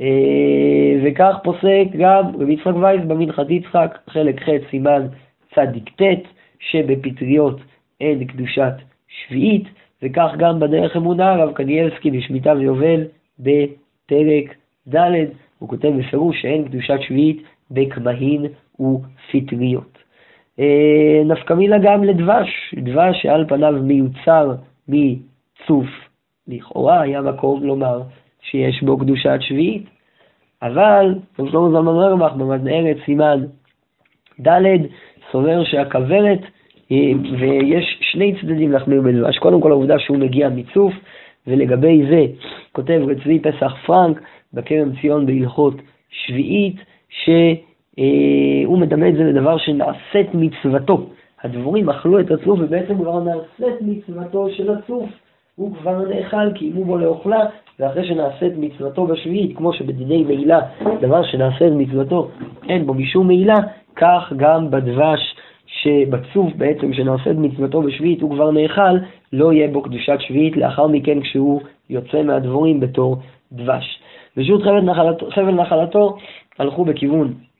אה, 0.01 0.99
וכך 1.03 1.35
פוסק 1.43 1.85
גם 1.97 2.23
רבי 2.39 2.53
יצחק 2.53 2.75
וייס 2.81 3.01
במנחת 3.07 3.49
יצחק, 3.49 3.97
חלק 4.09 4.41
ח' 4.43 4.49
סימן 4.69 5.07
צדיק 5.55 5.89
ט', 6.01 6.27
שבפטריות 6.59 7.59
אין 8.01 8.25
קדושת 8.25 8.73
שביעית, 9.07 9.63
וכך 10.03 10.31
גם 10.37 10.59
בדרך 10.59 10.97
אמונה 10.97 11.31
הרב 11.31 11.53
קניאלסקי 11.53 12.11
בשמיטה 12.11 12.53
ויובל 12.53 13.03
בפרק 13.39 14.55
ד', 14.87 15.25
הוא 15.59 15.69
כותב 15.69 15.91
בפירוש 15.99 16.41
שאין 16.41 16.65
קדושת 16.65 16.99
שביעית 17.01 17.43
בקמהין 17.71 18.45
ופטריות. 18.79 19.97
אה, 20.61 21.21
נפקא 21.25 21.53
מילה 21.53 21.77
גם 21.77 22.03
לדבש, 22.03 22.75
דבש 22.77 23.21
שעל 23.21 23.45
פניו 23.47 23.73
מיוצר 23.81 24.55
מצוף, 24.87 25.87
לכאורה 26.47 27.01
היה 27.01 27.21
מקום 27.21 27.63
לומר 27.63 28.01
שיש 28.41 28.83
בו 28.83 28.97
קדושת 28.97 29.37
שביעית, 29.39 29.85
אבל, 30.61 31.15
כמו 31.35 31.47
שלמה 31.47 31.69
זלמן 31.69 31.87
אורבך 31.87 32.33
במדעי 32.33 32.79
ארץ 32.79 32.97
סימן 33.05 33.45
ד', 34.47 34.61
סובר 35.31 35.63
שהכוורת, 35.63 36.39
אה, 36.91 37.11
ויש 37.39 37.97
שני 38.11 38.35
צדדים 38.41 38.71
להחמיר 38.71 39.01
בדבש. 39.01 39.37
קודם 39.37 39.61
כל 39.61 39.71
העובדה 39.71 39.99
שהוא 39.99 40.17
מגיע 40.17 40.49
מצוף, 40.49 40.93
ולגבי 41.47 42.03
זה 42.09 42.25
כותב 42.71 43.01
רצבי 43.07 43.39
פסח 43.39 43.73
פרנק 43.85 44.21
בכרם 44.53 44.89
ציון 45.01 45.25
בהלכות 45.25 45.73
שביעית, 46.09 46.75
שהוא 47.95 48.77
מדמה 48.77 49.07
את 49.07 49.13
זה 49.13 49.23
לדבר 49.23 49.57
שנעשית 49.57 50.33
מצוותו. 50.33 51.05
הדבורים 51.43 51.89
אכלו 51.89 52.19
את 52.19 52.31
הצוף 52.31 52.59
ובעצם 52.59 52.97
כבר 52.97 53.23
נעשית 53.23 53.81
מצוותו 53.81 54.49
של 54.49 54.71
הצוף. 54.71 55.09
הוא 55.55 55.75
כבר 55.75 56.01
נאכל 56.09 56.53
כי 56.55 56.65
אימו 56.65 56.85
בו 56.85 56.97
לאוכלה, 56.97 57.45
ואחרי 57.79 58.07
שנעשית 58.07 58.53
מצוותו 58.57 59.07
בשביעית, 59.07 59.57
כמו 59.57 59.73
שבדיני 59.73 60.23
מעילה, 60.23 60.59
דבר 61.01 61.23
שנעשית 61.23 61.73
מצוותו 61.77 62.27
אין 62.69 62.85
בו 62.85 62.93
משום 62.93 63.27
מעילה, 63.27 63.57
כך 63.95 64.33
גם 64.37 64.71
בדבש 64.71 65.35
שבצוף 65.65 66.53
בעצם 66.57 66.93
שנעשית 66.93 67.37
מצוותו 67.37 67.81
בשביעית 67.81 68.21
הוא 68.21 68.31
כבר 68.31 68.51
נאכל, 68.51 68.97
לא 69.33 69.53
יהיה 69.53 69.67
בו 69.67 69.81
קדושת 69.81 70.17
שביעית 70.19 70.57
לאחר 70.57 70.87
מכן 70.87 71.21
כשהוא 71.21 71.61
יוצא 71.89 72.23
מהדבורים 72.23 72.79
בתור 72.79 73.17
דבש. 73.51 73.99
ושוב 74.37 74.61
חבל 74.63 74.81
נחלתו, 74.81 75.29
חבל 75.31 75.51
נחלתו 75.51 76.17
הלכו 76.59 76.85
בכיוון 76.85 77.27
אה, 77.27 77.50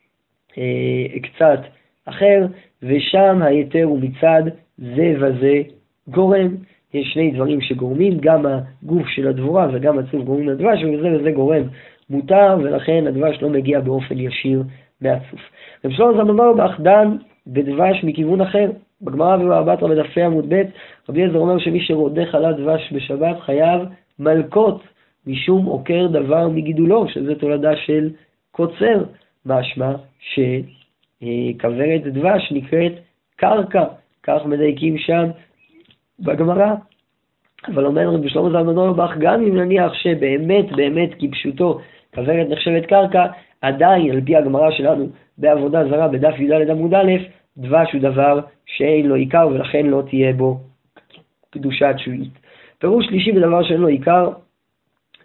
קצת 1.22 1.60
אחר, 2.04 2.46
ושם 2.82 3.42
היתר 3.42 3.84
הוא 3.84 4.00
מצד 4.00 4.42
זה 4.78 5.14
וזה 5.20 5.62
גורם. 6.08 6.48
יש 6.94 7.12
שני 7.14 7.30
דברים 7.30 7.60
שגורמים, 7.60 8.18
גם 8.20 8.46
הגוף 8.46 9.08
של 9.08 9.28
הדבורה 9.28 9.68
וגם 9.72 9.98
הצוף 9.98 10.24
גורמים 10.24 10.48
לדבש, 10.48 10.84
וזה 10.84 11.16
וזה 11.16 11.30
גורם 11.30 11.62
מותר, 12.10 12.56
ולכן 12.62 13.04
הדבש 13.06 13.42
לא 13.42 13.48
מגיע 13.48 13.80
באופן 13.80 14.18
ישיר 14.18 14.62
מהצוף. 15.00 15.40
רב 15.84 15.92
שלמה 15.92 16.12
זלמן 16.12 16.56
באחדן 16.56 17.16
בדבש 17.46 18.04
מכיוון 18.04 18.40
אחר. 18.40 18.70
בגמרא 19.02 19.36
ובארבעת 19.36 19.82
בדפי 19.82 20.22
עמוד 20.22 20.54
ב', 20.54 20.62
רבי 21.08 21.22
אליעזר 21.22 21.38
אומר 21.38 21.58
שמי 21.58 21.80
שרודה 21.80 22.26
חלת 22.26 22.56
דבש 22.56 22.92
בשבת 22.92 23.40
חייב 23.40 23.80
מלקות, 24.18 24.82
משום 25.26 25.66
עוקר 25.66 26.06
דבר 26.06 26.48
מגידולו, 26.48 27.08
שזה 27.08 27.34
תולדה 27.34 27.76
של 27.76 28.10
קוצר, 28.50 29.02
משמע 29.46 29.94
שכוורת 30.20 32.02
דבש 32.02 32.52
נקראת 32.52 32.92
קרקע, 33.36 33.84
כך 34.22 34.44
מדייקים 34.46 34.98
שם 34.98 35.30
בגמרא. 36.20 36.74
אבל 37.68 37.86
אומר 37.86 38.08
רבי 38.08 38.28
שלמה 38.28 38.50
זלמן 38.50 38.76
אורבך, 38.76 39.10
גם 39.18 39.42
אם 39.42 39.56
נניח 39.56 39.94
שבאמת 39.94 40.72
באמת 40.72 41.10
כפשוטו 41.18 41.78
כוורת 42.14 42.46
נחשבת 42.48 42.86
קרקע, 42.86 43.26
עדיין 43.60 44.10
על 44.10 44.20
פי 44.20 44.36
הגמרא 44.36 44.70
שלנו 44.70 45.08
בעבודה 45.38 45.88
זרה 45.88 46.08
בדף 46.08 46.34
י"ד 46.38 46.70
עמוד 46.70 46.94
א', 46.94 47.12
דבש 47.56 47.92
הוא 47.92 48.00
דבר 48.00 48.40
שאין 48.66 49.06
לו 49.06 49.14
עיקר 49.14 49.48
ולכן 49.48 49.86
לא 49.86 50.02
תהיה 50.10 50.32
בו 50.32 50.60
קדושת 51.50 51.94
שביעית. 51.96 52.38
פירוש 52.78 53.06
שלישי 53.06 53.32
בדבר 53.32 53.62
שאין 53.62 53.80
לו 53.80 53.88
עיקר 53.88 54.30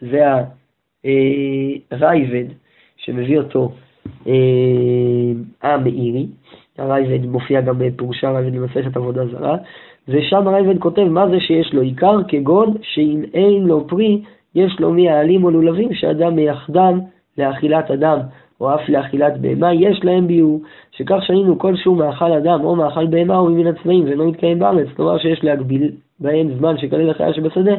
זה 0.02 0.26
הרייבד 1.92 2.46
שמביא 2.98 3.38
אותו 3.38 3.72
המאירי, 5.64 6.26
הרייבד 6.78 7.26
מופיע 7.26 7.62
גם 7.62 7.76
בפירושי 7.80 8.28
הרייבד 8.28 8.58
במסכת 8.58 8.98
עבודה 8.98 9.26
זרה, 9.26 9.58
ושם 10.08 10.48
הרייבד 10.48 10.80
כותב 10.80 11.04
מה 11.04 11.30
זה 11.30 11.40
שיש 11.40 11.74
לו 11.74 11.82
עיקר? 11.82 12.20
כגון 12.28 12.74
שאם 12.82 13.24
אין 13.34 13.64
לו 13.64 13.88
פרי 13.88 14.22
יש 14.56 14.80
לו 14.80 14.92
מי 14.92 15.10
העלים 15.10 15.44
או 15.44 15.52
לולבים 15.52 15.94
שאדם 15.94 16.36
מייחדם 16.36 17.00
לאכילת 17.38 17.92
אדם 17.92 18.20
או 18.62 18.76
אף 18.76 18.90
לאכילת 18.90 19.38
בהמה, 19.38 19.74
יש 19.74 20.00
להם 20.04 20.28
ביאור, 20.28 20.62
שכך 20.92 21.20
שנינו 21.22 21.60
כלשהו 21.60 21.96
מאכל 21.96 22.32
אדם 22.32 22.64
או 22.64 22.76
מאכל 22.76 23.08
בהמה 23.08 23.38
או 23.38 23.46
ממין 23.46 23.68
הצבעים 23.68 24.06
ואינו 24.06 24.28
מתקיים 24.28 24.60
בארץ, 24.60 24.88
כלומר 24.96 25.18
שיש 25.18 25.44
להגביל 25.44 25.92
בהם 26.20 26.48
זמן 26.58 26.78
שכליל 26.78 27.10
החיה 27.10 27.34
שבשדה, 27.34 27.76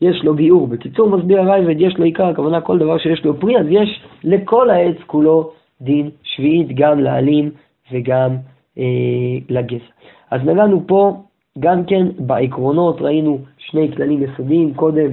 יש 0.00 0.24
לו 0.24 0.34
ביאור. 0.34 0.66
בקיצור 0.66 1.08
מסביר 1.08 1.40
הרייבד, 1.40 1.80
יש 1.80 1.98
לו 1.98 2.04
עיקר, 2.04 2.26
הכוונה 2.26 2.60
כל 2.60 2.78
דבר 2.78 2.98
שיש 2.98 3.24
לו 3.24 3.40
פרי, 3.40 3.58
אז 3.58 3.66
יש 3.70 4.02
לכל 4.24 4.70
העץ 4.70 4.96
כולו 5.06 5.50
דין 5.80 6.10
שביעית, 6.22 6.68
גם 6.74 7.00
לעלים 7.00 7.50
וגם 7.92 8.36
אה, 8.78 8.84
לגזע. 9.48 9.84
אז 10.30 10.40
נגענו 10.44 10.82
פה 10.86 11.16
גם 11.58 11.84
כן 11.84 12.06
בעקרונות, 12.18 13.00
ראינו 13.00 13.38
שני 13.58 13.92
כללים 13.96 14.22
יסודיים, 14.22 14.74
קודם 14.74 15.10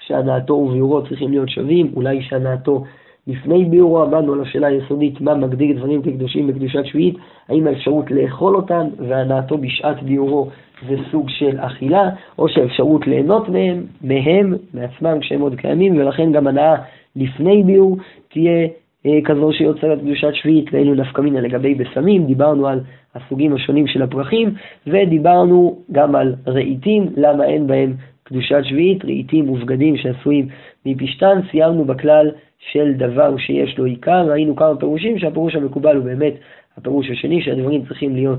שהנעתו 0.00 0.54
וביאורו 0.54 1.02
צריכים 1.02 1.30
להיות 1.30 1.48
שווים, 1.48 1.92
אולי 1.96 2.22
שהנעתו 2.22 2.84
לפני 3.26 3.64
ביאורו 3.64 4.02
עמדנו 4.02 4.32
על 4.32 4.40
השאלה 4.40 4.66
היסודית 4.66 5.20
מה 5.20 5.34
מגדיר 5.34 5.76
דברים 5.76 6.02
כקדושים 6.02 6.46
בקדושת 6.46 6.84
שביעית, 6.84 7.16
האם 7.48 7.66
האפשרות 7.66 8.10
לאכול 8.10 8.56
אותם 8.56 8.86
והנעתו 8.98 9.58
בשעת 9.58 10.02
ביאורו 10.02 10.48
זה 10.88 10.96
סוג 11.10 11.28
של 11.28 11.56
אכילה, 11.60 12.10
או 12.38 12.48
שהאפשרות 12.48 13.06
ליהנות 13.06 13.48
מהם, 13.48 13.84
מהם, 14.02 14.54
מעצמם 14.74 15.20
כשהם 15.20 15.40
עוד 15.40 15.54
קיימים, 15.54 15.96
ולכן 15.96 16.32
גם 16.32 16.46
הנאה 16.46 16.76
לפני 17.16 17.62
ביאור 17.62 17.96
תהיה 18.28 18.68
אה, 19.06 19.18
כזו 19.24 19.52
שיוצרת 19.52 19.98
קדושת 19.98 20.34
שביעית, 20.34 20.66
ואלו 20.72 20.94
נפקא 20.94 21.20
מינה 21.20 21.40
לגבי 21.40 21.74
בשמים, 21.74 22.26
דיברנו 22.26 22.66
על 22.66 22.80
הסוגים 23.14 23.54
השונים 23.54 23.86
של 23.86 24.02
הפרחים, 24.02 24.54
ודיברנו 24.86 25.78
גם 25.92 26.14
על 26.14 26.34
רהיטים, 26.46 27.06
למה 27.16 27.44
אין 27.44 27.66
בהם 27.66 27.94
קדושת 28.24 28.60
שביעית, 28.62 29.04
רהיטים 29.04 29.50
ובגדים 29.50 29.96
שעשויים 29.96 30.48
מפשתן, 30.86 31.40
סיימנו 31.50 31.84
בכלל 31.84 32.30
של 32.72 32.92
דבר 32.92 33.36
שיש 33.36 33.78
לו 33.78 33.84
עיקר, 33.84 34.30
ראינו 34.30 34.56
כמה 34.56 34.76
פירושים 34.76 35.18
שהפירוש 35.18 35.54
המקובל 35.54 35.96
הוא 35.96 36.04
באמת 36.04 36.34
הפירוש 36.76 37.10
השני, 37.10 37.42
שהדברים 37.42 37.84
צריכים 37.84 38.14
להיות, 38.14 38.38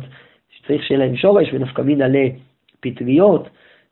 שצריך 0.65 0.83
שיהיה 0.83 0.99
להם 0.99 1.15
שורש 1.15 1.53
ונפקא 1.53 1.81
מינה 1.81 2.05
לפטריות 2.07 3.49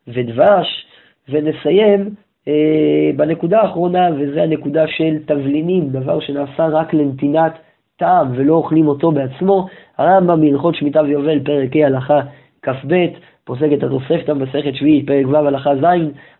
ודבש, 0.08 0.86
ונסיים 1.28 2.10
אה, 2.48 3.10
בנקודה 3.16 3.60
האחרונה, 3.60 4.08
וזה 4.18 4.42
הנקודה 4.42 4.86
של 4.86 5.18
תבלינים, 5.26 5.88
דבר 5.88 6.20
שנעשה 6.20 6.66
רק 6.66 6.94
לנתינת 6.94 7.52
טעם 7.96 8.28
ולא 8.34 8.54
אוכלים 8.54 8.88
אותו 8.88 9.12
בעצמו. 9.12 9.66
הרמב"ם 9.98 10.40
בהלכות 10.40 10.74
שמיטה 10.74 11.02
ויובל, 11.02 11.40
פרק 11.44 11.76
ה' 11.76 11.86
הלכה 11.86 12.20
כ"ב, 12.62 13.06
פוסק 13.44 13.68
את 13.72 13.82
התוספתא 13.82 14.32
במסכת 14.32 14.74
שביעית, 14.74 15.06
פרק 15.06 15.26
ו' 15.26 15.36
הלכה 15.36 15.76
ז', 15.76 15.84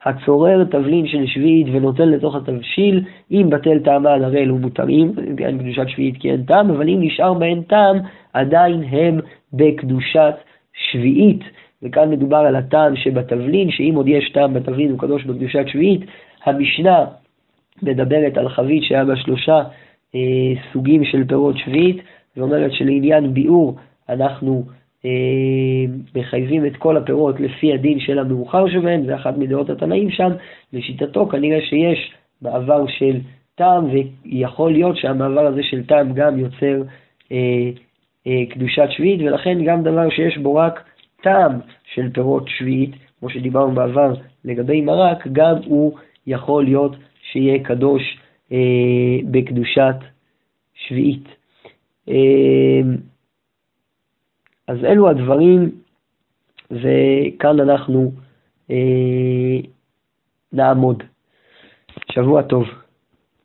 הצורר 0.05 0.65
תבלין 0.65 1.07
של 1.07 1.27
שביעית 1.27 1.67
ונותן 1.73 2.09
לתוך 2.09 2.35
התבשיל, 2.35 3.05
אם 3.31 3.51
בטל 3.51 3.79
טעמה 3.79 4.13
על 4.13 4.25
הרי 4.25 4.43
אלו 4.43 4.59
מותרים, 4.59 5.13
אין 5.39 5.59
קדושת 5.59 5.89
שביעית 5.89 6.17
כי 6.21 6.31
אין 6.31 6.43
טעם, 6.43 6.71
אבל 6.71 6.89
אם 6.89 6.99
נשאר 7.01 7.35
בהן 7.35 7.63
טעם, 7.63 7.97
עדיין 8.33 8.83
הם 8.91 9.21
בקדושת 9.53 10.35
שביעית. 10.75 11.41
וכאן 11.83 12.11
מדובר 12.11 12.37
על 12.37 12.57
הטעם 12.57 12.97
שבתבלין, 12.97 13.71
שאם 13.71 13.93
עוד 13.95 14.09
יש 14.09 14.33
טעם 14.33 14.55
בתבלין 14.55 14.91
הוא 14.91 14.99
קדוש 14.99 15.25
בקדושת 15.25 15.69
שביעית. 15.69 16.01
המשנה 16.45 17.05
מדברת 17.83 18.37
על 18.37 18.49
חבית 18.49 18.83
שהיה 18.83 19.05
בה 19.05 19.17
שלושה 19.17 19.63
אה, 20.15 20.21
סוגים 20.73 21.05
של 21.05 21.25
פירות 21.29 21.59
שביעית, 21.59 21.97
ואומרת 22.37 22.73
שלעניין 22.73 23.35
ביאור 23.35 23.77
אנחנו 24.09 24.65
מחייבים 26.15 26.67
את 26.67 26.77
כל 26.77 26.97
הפירות 26.97 27.41
לפי 27.41 27.73
הדין 27.73 28.01
של 28.01 28.19
המאוחר 28.19 28.69
שבהם, 28.69 29.05
זה 29.07 29.15
אחת 29.15 29.37
מדעות 29.39 29.71
התנאים 29.71 30.11
שם. 30.11 30.31
לשיטתו 30.73 31.27
כנראה 31.27 31.61
שיש 31.61 32.13
מעבר 32.43 32.87
של 32.87 33.21
טעם, 33.55 33.85
ויכול 34.25 34.73
להיות 34.73 34.97
שהמעבר 34.97 35.47
הזה 35.47 35.63
של 35.63 35.87
טעם 35.87 36.13
גם 36.13 36.39
יוצר 36.39 36.83
אה, 37.33 37.71
אה, 38.27 38.47
קדושת 38.51 38.89
שביעית, 38.91 39.21
ולכן 39.21 39.65
גם 39.65 39.83
דבר 39.83 40.11
שיש 40.11 40.39
בו 40.39 40.55
רק 40.55 40.85
טעם 41.23 41.53
של 41.95 42.11
פירות 42.13 42.49
שביעית, 42.49 42.91
כמו 43.21 43.31
שדיברנו 43.31 43.75
בעבר 43.75 44.15
לגבי 44.45 44.81
מרק, 44.81 45.27
גם 45.33 45.57
הוא 45.67 45.93
יכול 46.27 46.65
להיות 46.65 46.97
שיהיה 47.23 47.59
קדוש 47.65 48.19
אה, 48.53 48.59
בקדושת 49.31 49.97
שביעית. 50.75 51.29
אה, 52.09 52.81
אז 54.69 54.85
אלו 54.85 55.11
הדברים, 55.11 55.71
וכאן 56.71 57.61
אנחנו 57.61 58.13
אה, 58.71 59.57
נעמוד. 60.53 61.03
שבוע 62.13 62.43
טוב. 62.43 62.65